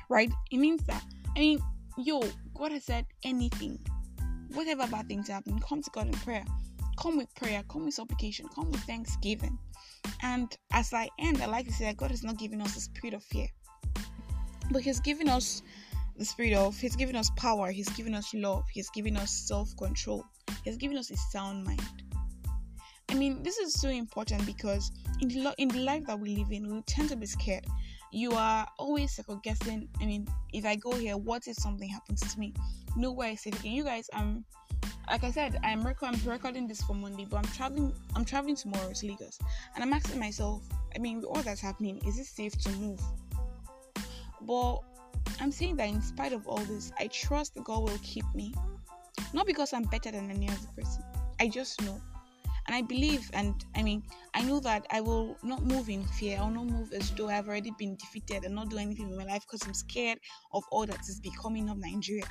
right? 0.09 0.31
It 0.51 0.59
means 0.59 0.83
that, 0.85 1.05
I 1.37 1.41
mean, 1.41 1.61
yo, 1.99 2.23
God 2.55 2.73
has 2.73 2.85
said 2.85 3.07
anything. 3.25 3.79
Whatever 4.53 4.87
bad 4.89 5.09
things 5.09 5.29
happen, 5.29 5.59
come 5.61 5.83
to 5.83 5.91
God 5.91 6.07
in 6.07 6.13
prayer. 6.13 6.45
Come 6.99 7.17
with 7.17 7.35
prayer, 7.35 7.63
come 7.69 7.85
with 7.87 7.95
supplication, 7.95 8.47
come 8.55 8.71
with 8.71 8.83
thanksgiving. 8.83 9.59
And 10.23 10.55
as 10.73 10.93
I 10.93 11.09
end, 11.19 11.41
I 11.41 11.47
like 11.47 11.67
to 11.67 11.73
say 11.73 11.87
that 11.87 11.97
God 11.97 12.11
has 12.11 12.23
not 12.23 12.39
given 12.39 12.61
us 12.61 12.75
the 12.75 12.81
spirit 12.81 13.15
of 13.15 13.23
fear, 13.23 13.47
but 14.71 14.83
He's 14.83 15.01
given 15.01 15.29
us 15.29 15.63
the 16.17 16.25
spirit 16.25 16.53
of, 16.53 16.79
He's 16.79 16.97
given 16.97 17.17
us 17.17 17.31
power, 17.37 17.71
He's 17.71 17.89
given 17.91 18.15
us 18.15 18.35
love, 18.35 18.65
He's 18.73 18.91
given 18.91 19.17
us 19.17 19.31
self 19.31 19.75
control, 19.79 20.25
He's 20.65 20.77
given 20.77 20.99
us 20.99 21.11
a 21.11 21.17
sound 21.17 21.65
mind. 21.65 22.03
I 23.09 23.15
mean, 23.15 23.43
this 23.43 23.59
is 23.59 23.75
so 23.81 23.89
important 23.89 24.45
because 24.47 24.93
in 25.21 25.29
the, 25.29 25.41
lo- 25.41 25.55
in 25.59 25.69
the 25.69 25.81
life 25.81 26.07
that 26.07 26.21
we 26.21 26.37
live 26.37 26.53
in, 26.53 26.73
we 26.73 26.83
tend 26.83 27.09
to 27.09 27.17
be 27.17 27.27
scared. 27.27 27.67
You 28.13 28.33
are 28.33 28.67
always 28.79 29.13
second 29.13 29.43
guessing. 29.43 29.89
I 30.01 30.07
mean, 30.07 30.27
if 30.53 30.65
I 30.65 30.77
go 30.77 30.93
here, 30.93 31.17
what 31.17 31.47
if 31.47 31.57
something 31.57 31.89
happens 31.89 32.21
to 32.33 32.39
me? 32.39 32.55
Nowhere 32.97 33.29
I 33.29 33.35
say 33.37 33.51
again. 33.51 33.73
You 33.73 33.85
guys, 33.85 34.11
I'm 34.13 34.45
like 35.09 35.25
I 35.25 35.31
said, 35.31 35.59
I'm, 35.65 35.85
rec- 35.85 36.03
I'm 36.03 36.21
recording 36.25 36.69
this 36.69 36.83
for 36.83 36.95
Monday, 36.95 37.27
but 37.29 37.39
I'm 37.39 37.53
traveling. 37.53 37.93
I'm 38.15 38.25
traveling 38.25 38.57
tomorrow 38.57 38.93
to 38.93 39.07
Lagos, 39.07 39.39
and 39.75 39.85
I'm 39.85 39.93
asking 39.93 40.21
myself. 40.21 40.63
I 40.95 40.99
mean, 40.99 41.19
with 41.19 41.27
all 41.27 41.43
that's 41.43 41.61
happening, 41.61 42.01
is 42.07 42.19
it 42.19 42.27
safe 42.27 42.57
to 42.63 42.71
move? 42.73 43.01
But 44.43 44.79
I'm 45.41 45.53
saying 45.53 45.77
that 45.77 45.89
in 45.89 46.03
spite 46.03 46.33
of 46.33 46.47
all 46.49 46.59
this, 46.59 46.93
I 46.99 47.07
trust 47.09 47.57
God 47.63 47.83
will 47.83 47.99
keep 48.03 48.25
me. 48.35 48.53
Not 49.33 49.47
because 49.47 49.73
I'm 49.73 49.85
better 49.85 50.11
than 50.11 50.31
any 50.31 50.49
other 50.49 50.59
person. 50.77 51.05
I 51.39 51.49
just 51.49 51.81
know 51.83 52.01
and 52.71 52.77
I 52.77 52.83
believe, 52.83 53.29
and 53.33 53.65
I 53.75 53.83
mean, 53.83 54.05
I 54.33 54.43
know 54.43 54.61
that 54.61 54.87
I 54.93 55.01
will 55.01 55.37
not 55.43 55.65
move 55.65 55.89
in 55.89 56.05
fear. 56.05 56.39
I 56.39 56.43
will 56.43 56.53
not 56.53 56.67
move 56.67 56.93
as 56.93 57.11
though 57.11 57.29
I've 57.29 57.49
already 57.49 57.73
been 57.77 57.97
defeated 57.97 58.45
and 58.45 58.55
not 58.55 58.69
do 58.69 58.79
anything 58.79 59.11
in 59.11 59.17
my 59.17 59.25
life 59.25 59.43
because 59.43 59.67
I'm 59.67 59.75
scared 59.75 60.21
of 60.55 60.63
all 60.71 60.87
that 60.87 61.01
is 61.09 61.19
becoming 61.19 61.69
of 61.69 61.79
Nigeria. 61.79 62.29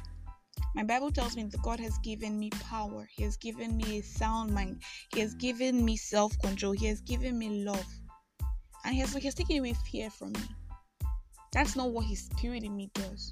My 0.75 0.83
Bible 0.83 1.11
tells 1.11 1.35
me 1.35 1.43
that 1.43 1.61
God 1.61 1.81
has 1.81 1.97
given 2.05 2.39
me 2.39 2.51
power. 2.51 3.05
He 3.11 3.23
has 3.23 3.35
given 3.35 3.75
me 3.75 3.97
a 3.97 4.01
sound 4.01 4.53
mind. 4.53 4.81
He 5.13 5.19
has 5.19 5.33
given 5.33 5.83
me 5.83 5.97
self 5.97 6.39
control. 6.39 6.71
He 6.71 6.85
has 6.85 7.01
given 7.01 7.37
me 7.37 7.65
love. 7.65 7.87
And 8.85 8.93
he 8.93 9.01
has, 9.01 9.13
he 9.13 9.25
has 9.25 9.35
taken 9.35 9.59
away 9.59 9.73
fear 9.91 10.09
from 10.09 10.31
me. 10.31 10.39
That's 11.51 11.75
not 11.75 11.91
what 11.91 12.05
His 12.05 12.27
Spirit 12.27 12.63
in 12.63 12.77
me 12.77 12.89
does. 12.93 13.29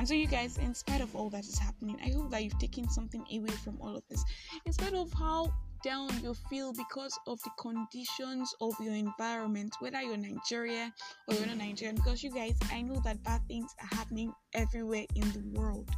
And 0.00 0.08
so, 0.08 0.14
you 0.14 0.26
guys, 0.26 0.56
in 0.56 0.72
spite 0.72 1.02
of 1.02 1.14
all 1.14 1.28
that 1.28 1.44
is 1.44 1.58
happening, 1.58 2.00
I 2.02 2.08
hope 2.12 2.30
that 2.30 2.42
you've 2.42 2.58
taken 2.58 2.88
something 2.88 3.22
away 3.36 3.50
from 3.62 3.76
all 3.82 3.94
of 3.94 4.02
this. 4.08 4.24
In 4.64 4.72
spite 4.72 4.94
of 4.94 5.12
how 5.12 5.52
down 5.84 6.08
you 6.22 6.32
feel 6.48 6.72
because 6.72 7.18
of 7.26 7.38
the 7.42 7.50
conditions 7.58 8.54
of 8.62 8.72
your 8.80 8.94
environment, 8.94 9.74
whether 9.80 10.00
you're 10.00 10.16
Nigeria 10.16 10.90
or 11.28 11.34
you're 11.34 11.44
not 11.44 11.58
Nigerian, 11.58 11.96
because 11.96 12.22
you 12.22 12.30
guys, 12.32 12.58
I 12.72 12.80
know 12.80 12.98
that 13.04 13.22
bad 13.24 13.42
things 13.46 13.74
are 13.78 13.94
happening 13.94 14.32
everywhere 14.54 15.04
in 15.16 15.30
the 15.32 15.42
world. 15.52 15.90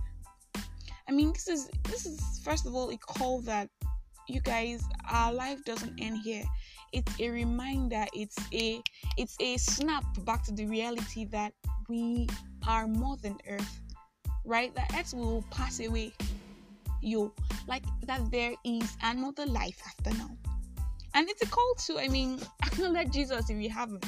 I 1.09 1.13
mean, 1.13 1.33
this 1.33 1.47
is 1.47 1.71
this 1.85 2.05
is 2.05 2.41
first 2.43 2.67
of 2.67 2.75
all 2.75 2.91
a 2.91 2.97
call 2.97 3.41
that 3.43 3.69
you 4.27 4.41
guys, 4.41 4.83
our 5.13 5.33
life 5.33 5.65
doesn't 5.65 6.01
end 6.01 6.23
here. 6.25 6.43
It's 6.93 7.21
a 7.21 7.31
reminder. 7.31 8.05
It's 8.15 8.37
a 8.53 8.83
it's 9.17 9.37
a 9.39 9.57
snap 9.59 10.03
back 10.25 10.43
to 10.47 10.53
the 10.53 10.67
reality 10.67 11.25
that 11.27 11.53
we 11.89 12.27
are 12.67 12.89
more 12.89 13.17
than 13.19 13.37
Earth 13.49 13.79
right? 14.45 14.75
That 14.75 14.93
Earth 14.99 15.15
will 15.15 15.45
pass 15.51 15.81
away. 15.81 16.13
You 17.01 17.33
like 17.67 17.85
that 18.07 18.31
there 18.31 18.53
is 18.65 18.97
another 19.03 19.47
life 19.47 19.81
after 19.87 20.17
now. 20.17 20.31
And 21.15 21.29
it's 21.29 21.43
a 21.43 21.47
call 21.47 21.75
to, 21.87 21.99
I 21.99 22.09
mean, 22.09 22.41
acknowledge 22.65 23.11
Jesus 23.11 23.51
if 23.51 23.59
you 23.59 23.71
haven't. 23.71 24.07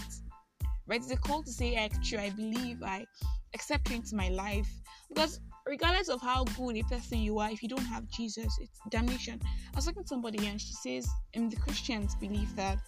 Right? 0.86 1.00
It's 1.00 1.10
a 1.10 1.16
call 1.16 1.42
to 1.42 1.50
say, 1.50 1.74
actually, 1.76 2.18
I 2.18 2.30
believe 2.30 2.82
I 2.82 3.06
accept 3.54 3.90
you 3.90 3.96
into 3.96 4.14
my 4.14 4.28
life. 4.28 4.68
Because 5.08 5.40
regardless 5.66 6.08
of 6.08 6.20
how 6.20 6.44
good 6.44 6.76
a 6.76 6.82
person 6.82 7.18
you 7.18 7.38
are, 7.38 7.50
if 7.50 7.62
you 7.62 7.68
don't 7.68 7.84
have 7.84 8.08
Jesus, 8.08 8.56
it's 8.60 8.80
damnation. 8.90 9.40
I 9.44 9.76
was 9.76 9.86
talking 9.86 10.02
to 10.02 10.08
somebody 10.08 10.46
and 10.46 10.60
she 10.60 10.72
says, 10.72 11.08
and 11.34 11.50
the 11.50 11.56
Christians 11.56 12.14
believe 12.14 12.54
that 12.56 12.78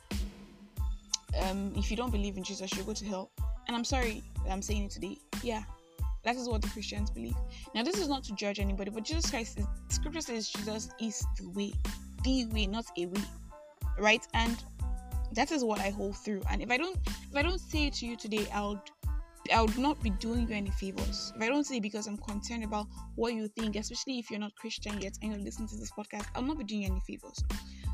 um, 1.43 1.73
if 1.77 1.91
you 1.91 1.97
don't 1.97 2.11
believe 2.11 2.37
in 2.37 2.43
Jesus, 2.43 2.75
you'll 2.75 2.87
go 2.87 2.95
to 2.95 3.05
hell. 3.05 3.31
And 3.67 3.77
I'm 3.77 3.85
sorry 3.85 4.23
I'm 4.49 4.63
saying 4.63 4.85
it 4.85 4.91
today. 4.91 5.19
Yeah, 5.43 5.63
that 6.27 6.35
is 6.35 6.49
what 6.49 6.61
the 6.61 6.69
Christians 6.69 7.09
believe. 7.09 7.37
Now, 7.73 7.85
this 7.85 8.01
is 8.01 8.09
not 8.09 8.25
to 8.25 8.35
judge 8.35 8.59
anybody, 8.59 8.91
but 8.91 9.05
Jesus 9.05 9.31
Christ, 9.31 9.61
is, 9.61 9.67
Scripture 9.89 10.21
says 10.21 10.51
Jesus 10.51 10.89
is 11.01 11.25
the 11.39 11.49
way, 11.51 11.73
the 12.25 12.47
way, 12.47 12.67
not 12.67 12.85
a 12.99 13.07
way, 13.07 13.23
right? 13.97 14.27
And 14.35 14.57
that 15.35 15.53
is 15.53 15.65
what 15.65 15.79
I 15.79 15.91
hold 15.91 16.17
through. 16.17 16.43
And 16.51 16.61
if 16.61 16.71
I 16.73 16.79
don't, 16.79 16.99
if 17.07 17.37
I 17.37 17.43
don't 17.43 17.61
say 17.61 17.87
it 17.87 17.95
to 17.95 18.07
you 18.07 18.17
today, 18.17 18.45
I'll 18.53 18.83
I 19.55 19.63
would 19.63 19.79
not 19.79 20.03
be 20.03 20.11
doing 20.11 20.49
you 20.49 20.57
any 20.57 20.71
favors. 20.71 21.33
If 21.37 21.41
I 21.41 21.47
don't 21.47 21.63
say 21.65 21.79
because 21.79 22.09
I'm 22.09 22.17
concerned 22.17 22.65
about 22.65 22.89
what 23.15 23.35
you 23.35 23.47
think, 23.47 23.77
especially 23.77 24.19
if 24.19 24.29
you're 24.29 24.41
not 24.41 24.57
Christian 24.57 25.01
yet 25.01 25.17
and 25.23 25.31
you're 25.31 25.41
listening 25.41 25.69
to 25.69 25.77
this 25.77 25.93
podcast, 25.93 26.27
I'll 26.35 26.43
not 26.43 26.59
be 26.59 26.65
doing 26.65 26.83
you 26.83 26.89
any 26.89 27.01
favors. 27.07 27.39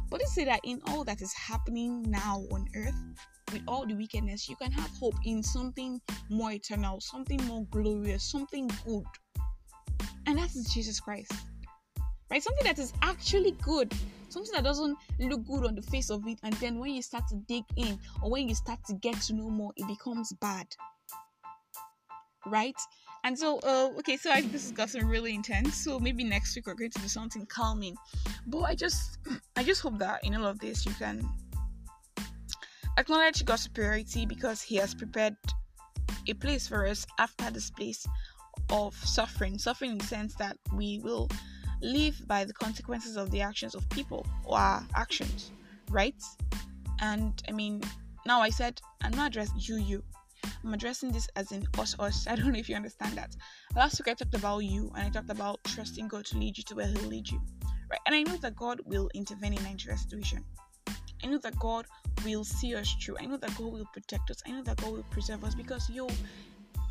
But 0.09 0.21
to 0.21 0.27
say 0.29 0.47
that 0.47 0.61
in 0.65 0.81
all 0.87 1.05
that 1.05 1.21
is 1.21 1.35
happening 1.35 2.03
now 2.09 2.45
on 2.51 2.67
earth, 2.75 2.95
with 3.53 3.63
all 3.69 3.87
the 3.87 3.95
wickedness, 3.95 4.49
you 4.49 4.57
can 4.57 4.73
have 4.73 4.91
hope 4.99 5.15
in 5.25 5.43
something 5.43 6.01
more 6.31 6.53
eternal, 6.53 7.01
something 7.01 7.43
more 7.47 7.65
glorious, 7.71 8.31
something 8.31 8.71
good. 8.85 9.05
And 10.27 10.39
that 10.39 10.55
is 10.55 10.73
Jesus 10.73 11.01
Christ. 11.01 11.33
Right? 12.31 12.43
Something 12.43 12.65
that 12.65 12.79
is 12.79 12.93
actually 13.03 13.53
good. 13.63 13.93
Something 14.29 14.53
that 14.55 14.65
doesn't 14.65 14.97
look 15.19 15.45
good 15.47 15.67
on 15.67 15.75
the 15.75 15.83
face 15.83 16.09
of 16.11 16.27
it, 16.27 16.39
and 16.43 16.55
then 16.55 16.79
when 16.79 16.95
you 16.95 17.03
start 17.03 17.29
to 17.29 17.37
dig 17.47 17.65
in 17.77 17.99
or 18.23 18.31
when 18.31 18.49
you 18.49 18.55
start 18.55 18.79
to 18.87 18.95
get 18.95 19.21
to 19.23 19.35
know 19.35 19.51
more, 19.51 19.73
it 19.77 19.87
becomes 19.87 20.33
bad. 20.41 20.67
Right? 22.47 22.75
And 23.25 23.39
so, 23.39 23.59
uh, 23.59 23.91
okay, 23.99 24.17
so 24.17 24.31
I, 24.31 24.41
this 24.41 24.63
has 24.63 24.73
gotten 24.73 25.07
really 25.07 25.35
intense. 25.35 25.77
So 25.77 26.01
maybe 26.01 26.25
next 26.25 26.57
week 26.57 26.67
we're 26.67 26.75
going 26.75 26.91
to 26.91 27.01
do 27.01 27.09
something 27.09 27.47
calming. 27.47 27.95
But 28.47 28.63
I 28.63 28.75
just, 28.75 29.19
I 29.57 29.63
just 29.63 29.83
hope 29.83 29.99
that 29.99 30.25
in 30.25 30.35
all 30.35 30.47
of 30.47 30.59
this 30.59 30.87
you 30.87 30.93
can 30.95 31.29
acknowledge 32.99 33.45
God's 33.45 33.63
superiority 33.63 34.27
because 34.27 34.63
He 34.63 34.77
has 34.77 34.95
prepared 34.95 35.37
a 36.29 36.35
place 36.35 36.69
for 36.69 36.87
us 36.87 37.07
after 37.19 37.51
this 37.51 37.71
place 37.71 38.07
of 38.71 38.95
suffering. 38.95 39.59
Suffering 39.59 39.93
in 39.93 39.99
the 39.99 40.05
sense 40.05 40.35
that 40.37 40.57
we 40.75 41.01
will 41.03 41.29
live 41.81 42.21
by 42.27 42.45
the 42.45 42.53
consequences 42.53 43.17
of 43.17 43.31
the 43.31 43.41
actions 43.41 43.75
of 43.75 43.89
people 43.91 44.27
or 44.45 44.59
our 44.59 44.87
actions, 44.95 45.51
right? 45.91 46.15
And 47.01 47.43
I 47.49 47.53
mean, 47.53 47.83
now 48.25 48.41
I 48.41 48.51
said 48.51 48.81
I'm 49.03 49.13
not 49.13 49.29
addressing 49.29 49.59
you, 49.59 49.77
you. 49.77 50.03
I'm 50.65 50.75
addressing 50.75 51.11
this 51.11 51.29
as 51.37 51.51
in 51.53 51.67
us, 51.79 51.97
us. 51.99 52.27
I 52.31 52.37
don't 52.37 52.53
know 52.53 52.59
if 52.59 52.69
you 52.69 52.77
understand 52.77 53.17
that. 53.17 53.37
Last 53.75 53.99
week 53.99 54.09
I 54.09 54.15
talked 54.15 54.35
about 54.35 54.61
you 54.61 54.93
and 54.97 55.07
I 55.07 55.11
talked 55.11 55.31
about 55.31 55.63
trusting 55.65 56.09
God 56.09 56.25
to 56.27 56.39
lead 56.39 56.57
you 56.57 56.65
to 56.65 56.75
where 56.75 56.87
He'll 56.87 57.09
lead 57.09 57.29
you, 57.29 57.41
right? 57.91 58.01
And 58.07 58.15
I 58.15 58.23
know 58.23 58.37
that 58.39 58.57
God 58.57 58.81
will 58.85 59.11
intervene 59.15 59.55
in 59.55 59.63
Nigeria's 59.65 60.03
situation. 60.03 60.45
I 61.23 61.27
know 61.29 61.39
that 61.39 61.59
God 61.59 61.87
will 62.25 62.45
see 62.45 62.75
us 62.75 62.95
through. 63.01 63.17
I 63.21 63.27
know 63.27 63.37
that 63.37 63.57
God 63.57 63.73
will 63.73 63.89
protect 63.93 64.31
us. 64.31 64.43
I 64.47 64.51
know 64.51 64.63
that 64.63 64.77
God 64.79 64.93
will 64.93 65.07
preserve 65.11 65.45
us 65.45 65.55
because 65.55 65.89
yo, 65.91 66.09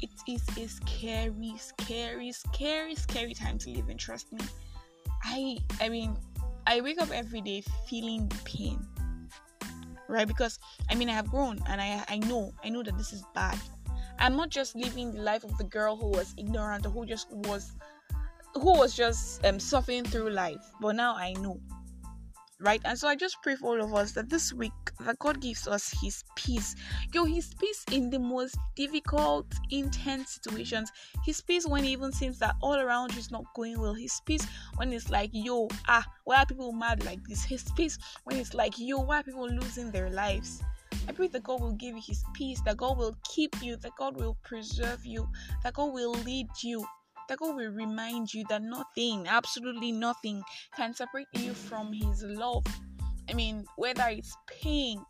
it 0.01 0.09
is 0.27 0.43
a 0.57 0.67
scary, 0.67 1.53
scary, 1.57 2.31
scary, 2.31 2.95
scary 2.95 3.33
time 3.33 3.57
to 3.59 3.69
live 3.69 3.89
in. 3.89 3.97
Trust 3.97 4.31
me. 4.31 4.39
I 5.23 5.57
I 5.79 5.89
mean, 5.89 6.17
I 6.65 6.81
wake 6.81 7.01
up 7.01 7.11
every 7.11 7.41
day 7.41 7.63
feeling 7.87 8.27
the 8.27 8.37
pain. 8.43 8.85
Right? 10.07 10.27
Because 10.27 10.59
I 10.89 10.95
mean 10.95 11.09
I 11.09 11.13
have 11.13 11.29
grown 11.29 11.59
and 11.67 11.81
I 11.81 12.03
I 12.07 12.17
know, 12.19 12.53
I 12.63 12.69
know 12.69 12.83
that 12.83 12.97
this 12.97 13.13
is 13.13 13.23
bad. 13.33 13.57
I'm 14.19 14.35
not 14.35 14.49
just 14.49 14.75
living 14.75 15.13
the 15.13 15.21
life 15.21 15.43
of 15.43 15.57
the 15.57 15.63
girl 15.63 15.95
who 15.95 16.07
was 16.07 16.33
ignorant 16.37 16.85
or 16.85 16.89
who 16.89 17.05
just 17.05 17.31
was 17.31 17.73
who 18.53 18.77
was 18.77 18.95
just 18.95 19.43
um, 19.45 19.59
suffering 19.59 20.03
through 20.03 20.29
life. 20.29 20.61
But 20.79 20.95
now 20.95 21.15
I 21.15 21.33
know 21.33 21.59
right? 22.61 22.81
And 22.85 22.97
so 22.97 23.07
I 23.07 23.15
just 23.15 23.41
pray 23.41 23.55
for 23.55 23.67
all 23.67 23.83
of 23.83 23.93
us 23.93 24.11
that 24.13 24.29
this 24.29 24.53
week 24.53 24.71
that 25.01 25.19
God 25.19 25.41
gives 25.41 25.67
us 25.67 25.93
His 26.01 26.23
peace. 26.35 26.75
Yo, 27.13 27.25
His 27.25 27.53
peace 27.55 27.83
in 27.91 28.09
the 28.09 28.19
most 28.19 28.57
difficult, 28.75 29.47
intense 29.69 30.31
situations. 30.31 30.91
His 31.25 31.41
peace 31.41 31.67
when 31.67 31.83
it 31.83 31.89
even 31.89 32.11
seems 32.11 32.39
that 32.39 32.55
all 32.61 32.75
around 32.75 33.13
you 33.13 33.19
is 33.19 33.31
not 33.31 33.45
going 33.55 33.79
well. 33.79 33.93
His 33.93 34.21
peace 34.25 34.45
when 34.75 34.93
it's 34.93 35.09
like, 35.09 35.31
yo, 35.33 35.67
ah, 35.87 36.05
why 36.25 36.37
are 36.37 36.45
people 36.45 36.71
mad 36.71 37.03
like 37.05 37.23
this? 37.27 37.43
His 37.43 37.63
peace 37.75 37.97
when 38.23 38.37
it's 38.37 38.53
like, 38.53 38.73
yo, 38.77 38.99
why 38.99 39.19
are 39.19 39.23
people 39.23 39.49
losing 39.49 39.91
their 39.91 40.09
lives? 40.09 40.61
I 41.07 41.13
pray 41.13 41.27
that 41.29 41.43
God 41.43 41.61
will 41.61 41.73
give 41.73 41.95
you 41.95 42.01
His 42.05 42.23
peace, 42.33 42.61
that 42.65 42.77
God 42.77 42.97
will 42.97 43.15
keep 43.23 43.55
you, 43.61 43.75
that 43.77 43.91
God 43.97 44.15
will 44.17 44.37
preserve 44.43 45.05
you, 45.05 45.27
that 45.63 45.73
God 45.73 45.93
will 45.93 46.11
lead 46.11 46.47
you, 46.61 46.85
that 47.31 47.39
God 47.39 47.55
will 47.55 47.71
remind 47.71 48.33
you 48.33 48.43
that 48.49 48.61
nothing, 48.61 49.25
absolutely 49.25 49.93
nothing, 49.93 50.43
can 50.75 50.93
separate 50.93 51.27
you 51.31 51.53
from 51.53 51.93
His 51.93 52.23
love. 52.23 52.65
I 53.29 53.33
mean, 53.33 53.63
whether 53.77 54.03
it's 54.09 54.35
pain, 54.47 55.01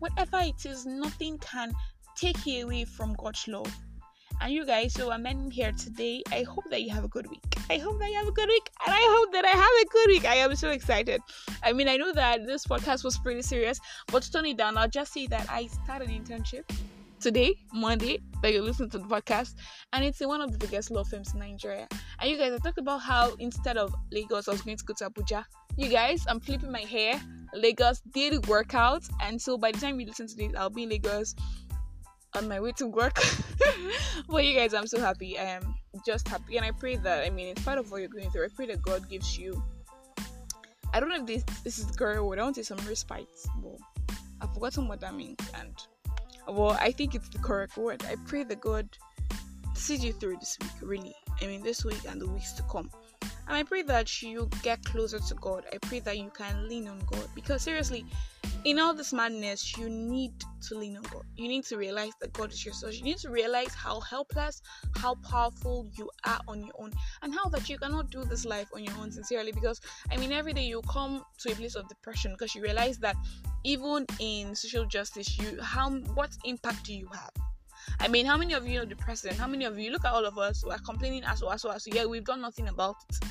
whatever 0.00 0.38
it 0.38 0.66
is, 0.66 0.86
nothing 0.86 1.38
can 1.38 1.72
take 2.16 2.44
you 2.44 2.64
away 2.64 2.84
from 2.84 3.14
God's 3.14 3.46
love. 3.46 3.72
And 4.40 4.52
you 4.52 4.66
guys, 4.66 4.94
so 4.94 5.12
I'm 5.12 5.24
ending 5.24 5.52
here 5.52 5.70
today. 5.70 6.24
I 6.32 6.42
hope 6.42 6.64
that 6.70 6.82
you 6.82 6.90
have 6.90 7.04
a 7.04 7.08
good 7.08 7.30
week. 7.30 7.54
I 7.70 7.78
hope 7.78 8.00
that 8.00 8.10
you 8.10 8.16
have 8.16 8.26
a 8.26 8.32
good 8.32 8.48
week. 8.48 8.70
And 8.84 8.92
I 8.92 9.16
hope 9.16 9.32
that 9.32 9.44
I 9.44 9.50
have 9.50 9.60
a 9.60 9.86
good 9.86 10.08
week. 10.08 10.24
I 10.24 10.34
am 10.34 10.56
so 10.56 10.70
excited. 10.70 11.20
I 11.62 11.72
mean, 11.72 11.88
I 11.88 11.96
know 11.96 12.12
that 12.12 12.44
this 12.44 12.66
podcast 12.66 13.04
was 13.04 13.18
pretty 13.18 13.42
serious, 13.42 13.78
but 14.08 14.24
to 14.24 14.32
tone 14.32 14.46
it 14.46 14.56
down, 14.56 14.76
I'll 14.76 14.88
just 14.88 15.12
say 15.12 15.28
that 15.28 15.46
I 15.48 15.66
started 15.66 16.08
an 16.08 16.24
internship 16.24 16.68
today, 17.20 17.54
Monday, 17.72 18.20
that 18.42 18.52
you 18.52 18.62
listen 18.62 18.88
to 18.90 18.98
the 18.98 19.04
podcast, 19.04 19.54
and 19.92 20.04
it's 20.04 20.20
in 20.20 20.28
one 20.28 20.40
of 20.40 20.52
the 20.52 20.58
biggest 20.58 20.90
law 20.90 21.04
firms 21.04 21.32
in 21.34 21.40
Nigeria. 21.40 21.88
And 22.20 22.30
you 22.30 22.38
guys, 22.38 22.52
I 22.52 22.58
talked 22.58 22.78
about 22.78 22.98
how 22.98 23.34
instead 23.38 23.76
of 23.76 23.94
Lagos, 24.12 24.48
I 24.48 24.52
was 24.52 24.62
going 24.62 24.76
to 24.76 24.84
go 24.84 24.94
to 24.98 25.10
Abuja. 25.10 25.44
You 25.76 25.88
guys, 25.88 26.24
I'm 26.28 26.40
flipping 26.40 26.72
my 26.72 26.80
hair. 26.80 27.20
Lagos 27.54 28.00
did 28.12 28.46
work 28.46 28.74
out, 28.74 29.02
and 29.22 29.40
so 29.40 29.58
by 29.58 29.72
the 29.72 29.78
time 29.78 29.98
you 30.00 30.06
listen 30.06 30.26
to 30.28 30.36
this, 30.36 30.52
I'll 30.56 30.70
be 30.70 30.84
in 30.84 30.90
Lagos 30.90 31.34
on 32.34 32.48
my 32.48 32.60
way 32.60 32.72
to 32.72 32.86
work. 32.86 33.20
but 34.28 34.44
you 34.44 34.54
guys, 34.54 34.74
I'm 34.74 34.86
so 34.86 35.00
happy. 35.00 35.38
I 35.38 35.44
am 35.44 35.74
just 36.06 36.28
happy, 36.28 36.56
and 36.56 36.66
I 36.66 36.70
pray 36.70 36.96
that 36.96 37.24
I 37.24 37.30
mean, 37.30 37.48
in 37.48 37.56
spite 37.56 37.78
of 37.78 37.90
what 37.90 38.00
you're 38.00 38.08
going 38.08 38.30
through, 38.30 38.44
I 38.44 38.48
pray 38.54 38.66
that 38.66 38.82
God 38.82 39.08
gives 39.08 39.38
you. 39.38 39.62
I 40.92 41.00
don't 41.00 41.08
know 41.08 41.16
if 41.16 41.26
this 41.26 41.42
this 41.64 41.78
is 41.78 41.86
the 41.86 41.96
correct 41.96 42.22
word. 42.22 42.38
I 42.38 42.42
want 42.42 42.56
to 42.56 42.64
say 42.64 42.74
some 42.74 42.86
respite, 42.86 43.28
but 43.62 43.76
I've 44.40 44.52
forgotten 44.54 44.88
what 44.88 45.00
that 45.00 45.14
means. 45.14 45.38
And 45.54 45.74
well, 46.48 46.76
I 46.80 46.92
think 46.92 47.14
it's 47.14 47.28
the 47.28 47.38
correct 47.38 47.76
word. 47.76 48.04
I 48.08 48.16
pray 48.26 48.44
that 48.44 48.60
God 48.60 48.88
sees 49.74 50.04
you 50.04 50.12
through 50.12 50.36
this 50.36 50.58
week. 50.60 50.70
Really, 50.82 51.14
I 51.40 51.46
mean, 51.46 51.62
this 51.62 51.84
week 51.84 52.00
and 52.08 52.20
the 52.20 52.28
weeks 52.28 52.52
to 52.52 52.62
come. 52.64 52.90
And 53.22 53.56
I 53.56 53.62
pray 53.62 53.82
that 53.82 54.22
you 54.22 54.48
get 54.62 54.84
closer 54.84 55.18
to 55.18 55.34
God. 55.36 55.64
I 55.72 55.78
pray 55.78 56.00
that 56.00 56.18
you 56.18 56.30
can 56.34 56.68
lean 56.68 56.88
on 56.88 57.00
God 57.10 57.26
because 57.34 57.62
seriously, 57.62 58.04
in 58.64 58.78
all 58.78 58.94
this 58.94 59.12
madness, 59.12 59.76
you 59.76 59.88
need 59.88 60.32
to 60.68 60.76
lean 60.76 60.96
on 60.96 61.02
God. 61.04 61.22
You 61.36 61.48
need 61.48 61.64
to 61.66 61.76
realize 61.76 62.12
that 62.20 62.32
God 62.32 62.52
is 62.52 62.64
your 62.64 62.74
source. 62.74 62.96
You 62.96 63.04
need 63.04 63.18
to 63.18 63.30
realize 63.30 63.74
how 63.74 64.00
helpless, 64.00 64.62
how 64.96 65.14
powerful 65.16 65.88
you 65.96 66.10
are 66.24 66.40
on 66.48 66.62
your 66.62 66.74
own, 66.78 66.92
and 67.22 67.32
how 67.32 67.48
that 67.50 67.68
you 67.68 67.78
cannot 67.78 68.10
do 68.10 68.24
this 68.24 68.44
life 68.44 68.68
on 68.74 68.84
your 68.84 68.94
own 69.00 69.10
sincerely. 69.10 69.52
Because 69.52 69.80
I 70.10 70.16
mean, 70.16 70.32
every 70.32 70.52
day 70.52 70.64
you 70.64 70.82
come 70.82 71.24
to 71.38 71.52
a 71.52 71.54
place 71.54 71.74
of 71.74 71.88
depression 71.88 72.32
because 72.32 72.54
you 72.54 72.62
realize 72.62 72.98
that 72.98 73.16
even 73.64 74.06
in 74.18 74.54
social 74.54 74.86
justice, 74.86 75.38
you 75.38 75.60
how 75.62 75.90
what 76.14 76.30
impact 76.44 76.84
do 76.84 76.94
you 76.94 77.08
have? 77.12 77.30
I 78.00 78.08
mean, 78.08 78.26
how 78.26 78.36
many 78.36 78.54
of 78.54 78.66
you 78.66 78.78
know 78.78 78.84
the 78.84 78.96
president? 78.96 79.38
How 79.38 79.46
many 79.46 79.64
of 79.64 79.78
you 79.78 79.90
look 79.90 80.04
at 80.04 80.12
all 80.12 80.26
of 80.26 80.36
us 80.36 80.62
who 80.62 80.70
are 80.70 80.78
complaining 80.78 81.24
as 81.24 81.42
well 81.42 81.52
as 81.52 81.64
well 81.64 81.74
as 81.74 81.86
yeah, 81.86 82.04
we've 82.04 82.24
done 82.24 82.40
nothing 82.40 82.68
about 82.68 82.96
it 83.10 83.28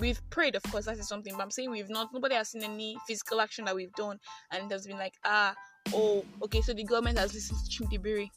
we've 0.00 0.20
prayed, 0.30 0.56
of 0.56 0.62
course, 0.64 0.86
that 0.86 0.98
is 0.98 1.06
something, 1.06 1.34
but 1.36 1.42
I'm 1.42 1.50
saying 1.50 1.70
we've 1.70 1.90
not, 1.90 2.08
nobody 2.12 2.34
has 2.34 2.48
seen 2.48 2.64
any 2.64 2.96
physical 3.06 3.40
action 3.40 3.66
that 3.66 3.74
we've 3.74 3.92
done, 3.92 4.18
and 4.50 4.64
it 4.64 4.72
has 4.72 4.86
been 4.86 4.98
like, 4.98 5.14
ah, 5.24 5.54
oh, 5.94 6.24
okay, 6.42 6.60
so 6.62 6.72
the 6.72 6.84
government 6.84 7.18
has 7.18 7.34
listened 7.34 7.58
to 7.64 7.84
Chimdibiri. 7.84 8.28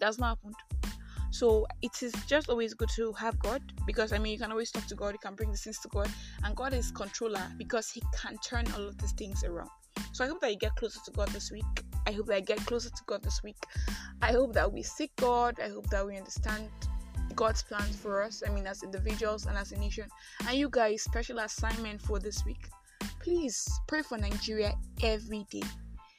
That's 0.00 0.18
not 0.18 0.36
happened. 0.36 0.54
So 1.30 1.66
it 1.82 2.02
is 2.02 2.12
just 2.26 2.48
always 2.48 2.72
good 2.74 2.88
to 2.96 3.12
have 3.12 3.38
God 3.38 3.60
because 3.86 4.12
I 4.12 4.18
mean 4.18 4.32
you 4.32 4.38
can 4.38 4.50
always 4.50 4.70
talk 4.70 4.86
to 4.86 4.94
God, 4.94 5.12
you 5.12 5.18
can 5.18 5.34
bring 5.34 5.50
the 5.50 5.58
things 5.58 5.78
to 5.80 5.88
God, 5.88 6.08
and 6.44 6.56
God 6.56 6.72
is 6.72 6.90
controller 6.90 7.42
because 7.58 7.90
He 7.90 8.02
can 8.18 8.38
turn 8.38 8.64
all 8.74 8.86
of 8.86 8.96
these 8.98 9.12
things 9.12 9.44
around. 9.44 9.68
So 10.12 10.24
I 10.24 10.28
hope 10.28 10.40
that 10.40 10.50
you 10.50 10.58
get 10.58 10.74
closer 10.76 10.98
to 11.04 11.10
God 11.10 11.28
this 11.28 11.50
week. 11.50 11.64
I 12.06 12.12
hope 12.12 12.26
that 12.28 12.36
I 12.36 12.40
get 12.40 12.58
closer 12.64 12.88
to 12.88 13.02
God 13.06 13.22
this 13.22 13.42
week. 13.42 13.56
I 14.22 14.32
hope 14.32 14.54
that 14.54 14.72
we 14.72 14.82
seek 14.82 15.10
God. 15.16 15.58
I 15.62 15.68
hope 15.68 15.90
that 15.90 16.06
we 16.06 16.16
understand 16.16 16.70
God's 17.36 17.62
plans 17.62 17.94
for 17.94 18.22
us. 18.22 18.42
I 18.46 18.50
mean, 18.50 18.66
as 18.66 18.82
individuals 18.82 19.46
and 19.46 19.56
as 19.56 19.72
a 19.72 19.78
nation. 19.78 20.08
And 20.48 20.56
you 20.56 20.68
guys, 20.70 21.02
special 21.02 21.38
assignment 21.38 22.00
for 22.00 22.18
this 22.18 22.44
week. 22.44 22.68
Please 23.20 23.68
pray 23.86 24.02
for 24.02 24.16
Nigeria 24.18 24.74
every 25.02 25.46
day. 25.50 25.62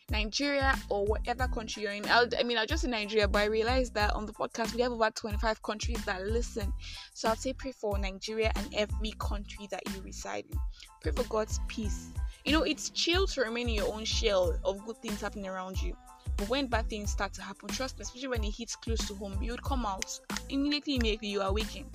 Nigeria 0.09 0.73
or 0.89 1.05
whatever 1.05 1.49
country 1.49 1.83
you're 1.83 1.91
in. 1.91 2.05
I 2.07 2.43
mean, 2.43 2.57
I 2.57 2.65
just 2.65 2.85
in 2.85 2.91
Nigeria, 2.91 3.27
but 3.27 3.39
I 3.39 3.45
realized 3.45 3.93
that 3.95 4.13
on 4.13 4.25
the 4.25 4.31
podcast 4.31 4.73
we 4.73 4.81
have 4.81 4.93
about 4.93 5.15
25 5.15 5.61
countries 5.63 6.03
that 6.05 6.21
listen. 6.25 6.71
So 7.13 7.27
I'll 7.27 7.35
say 7.35 7.51
pray 7.51 7.73
for 7.73 7.97
Nigeria 7.97 8.51
and 8.55 8.73
every 8.73 9.11
country 9.19 9.67
that 9.69 9.81
you 9.93 10.01
reside 10.01 10.45
in. 10.49 10.57
Pray 11.01 11.11
for 11.11 11.23
God's 11.23 11.59
peace. 11.67 12.07
You 12.45 12.51
know, 12.53 12.63
it's 12.63 12.89
chill 12.89 13.27
to 13.27 13.41
remain 13.41 13.69
in 13.69 13.75
your 13.75 13.93
own 13.93 14.05
shell 14.05 14.57
of 14.63 14.85
good 14.85 14.97
things 14.97 15.21
happening 15.21 15.47
around 15.47 15.81
you. 15.81 15.95
But 16.37 16.49
when 16.49 16.67
bad 16.67 16.89
things 16.89 17.11
start 17.11 17.33
to 17.33 17.41
happen, 17.41 17.67
trust 17.69 17.97
me, 17.97 18.03
especially 18.03 18.29
when 18.29 18.43
it 18.43 18.55
hits 18.55 18.75
close 18.75 19.05
to 19.07 19.15
home, 19.15 19.41
you 19.41 19.51
would 19.51 19.63
come 19.63 19.85
out 19.85 20.19
immediately, 20.49 20.95
immediately 20.95 21.29
you 21.29 21.41
are 21.41 21.51
waking. 21.51 21.89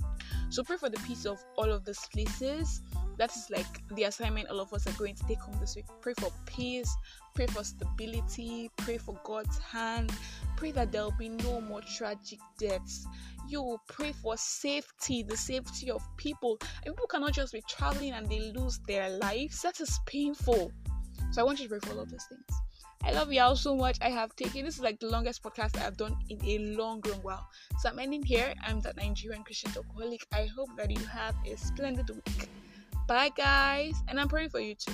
So 0.51 0.63
pray 0.63 0.77
for 0.77 0.91
the 0.91 0.99
peace 1.07 1.25
of 1.25 1.43
all 1.57 1.71
of 1.71 1.85
these 1.85 2.07
places. 2.13 2.83
That 3.23 3.37
is 3.37 3.51
like 3.51 3.87
the 3.95 4.03
assignment 4.03 4.49
all 4.49 4.59
of 4.59 4.73
us 4.73 4.85
are 4.89 4.99
going 4.99 5.15
to 5.15 5.25
take 5.29 5.39
home 5.39 5.57
this 5.61 5.77
week. 5.77 5.85
Pray 6.01 6.13
for 6.19 6.33
peace, 6.45 6.93
pray 7.35 7.47
for 7.47 7.63
stability, 7.63 8.69
pray 8.79 8.99
for 8.99 9.17
God's 9.23 9.59
hand, 9.59 10.13
pray 10.57 10.73
that 10.73 10.91
there 10.91 11.05
will 11.05 11.15
be 11.17 11.29
no 11.29 11.61
more 11.61 11.83
tragic 11.83 12.41
deaths. 12.59 13.07
You 13.49 13.79
pray 13.87 14.11
for 14.11 14.37
safety, 14.37 15.23
the 15.23 15.37
safety 15.37 15.89
of 15.89 16.03
people. 16.17 16.59
And 16.85 16.97
people 16.97 17.07
cannot 17.07 17.33
just 17.33 17.53
be 17.53 17.63
traveling 17.69 18.11
and 18.11 18.29
they 18.29 18.41
lose 18.57 18.81
their 18.89 19.09
lives. 19.11 19.63
That 19.63 19.81
is 19.81 20.01
painful. 20.05 20.73
So 21.31 21.43
I 21.43 21.45
want 21.45 21.61
you 21.61 21.67
to 21.67 21.69
pray 21.69 21.79
for 21.79 21.95
all 21.95 22.01
of 22.01 22.11
those 22.11 22.25
things. 22.29 22.43
I 23.05 23.13
love 23.13 23.33
y'all 23.33 23.55
so 23.55 23.77
much. 23.77 23.99
I 24.03 24.11
have 24.11 24.35
taken 24.35 24.65
this 24.65 24.79
is 24.79 24.83
like 24.83 24.99
the 24.99 25.07
longest 25.07 25.45
podcast 25.45 25.81
I've 25.81 25.97
done 25.97 26.17
in 26.29 26.41
a 26.45 26.59
long, 26.77 27.01
long 27.07 27.21
while. 27.23 27.47
So 27.79 27.89
I'm 27.89 28.01
ending 28.01 28.25
here. 28.25 28.53
I'm 28.67 28.81
that 28.81 28.97
Nigerian 28.97 29.45
Christian 29.45 29.71
alcoholic. 29.77 30.27
I 30.33 30.47
hope 30.57 30.71
that 30.77 30.91
you 30.91 31.07
have 31.07 31.37
a 31.47 31.57
splendid 31.57 32.11
week. 32.11 32.49
Bye, 33.07 33.31
guys, 33.37 34.03
and 34.09 34.19
I'm 34.21 34.29
praying 34.29 34.51
for 34.51 34.61
you 34.61 34.75
too. 34.75 34.93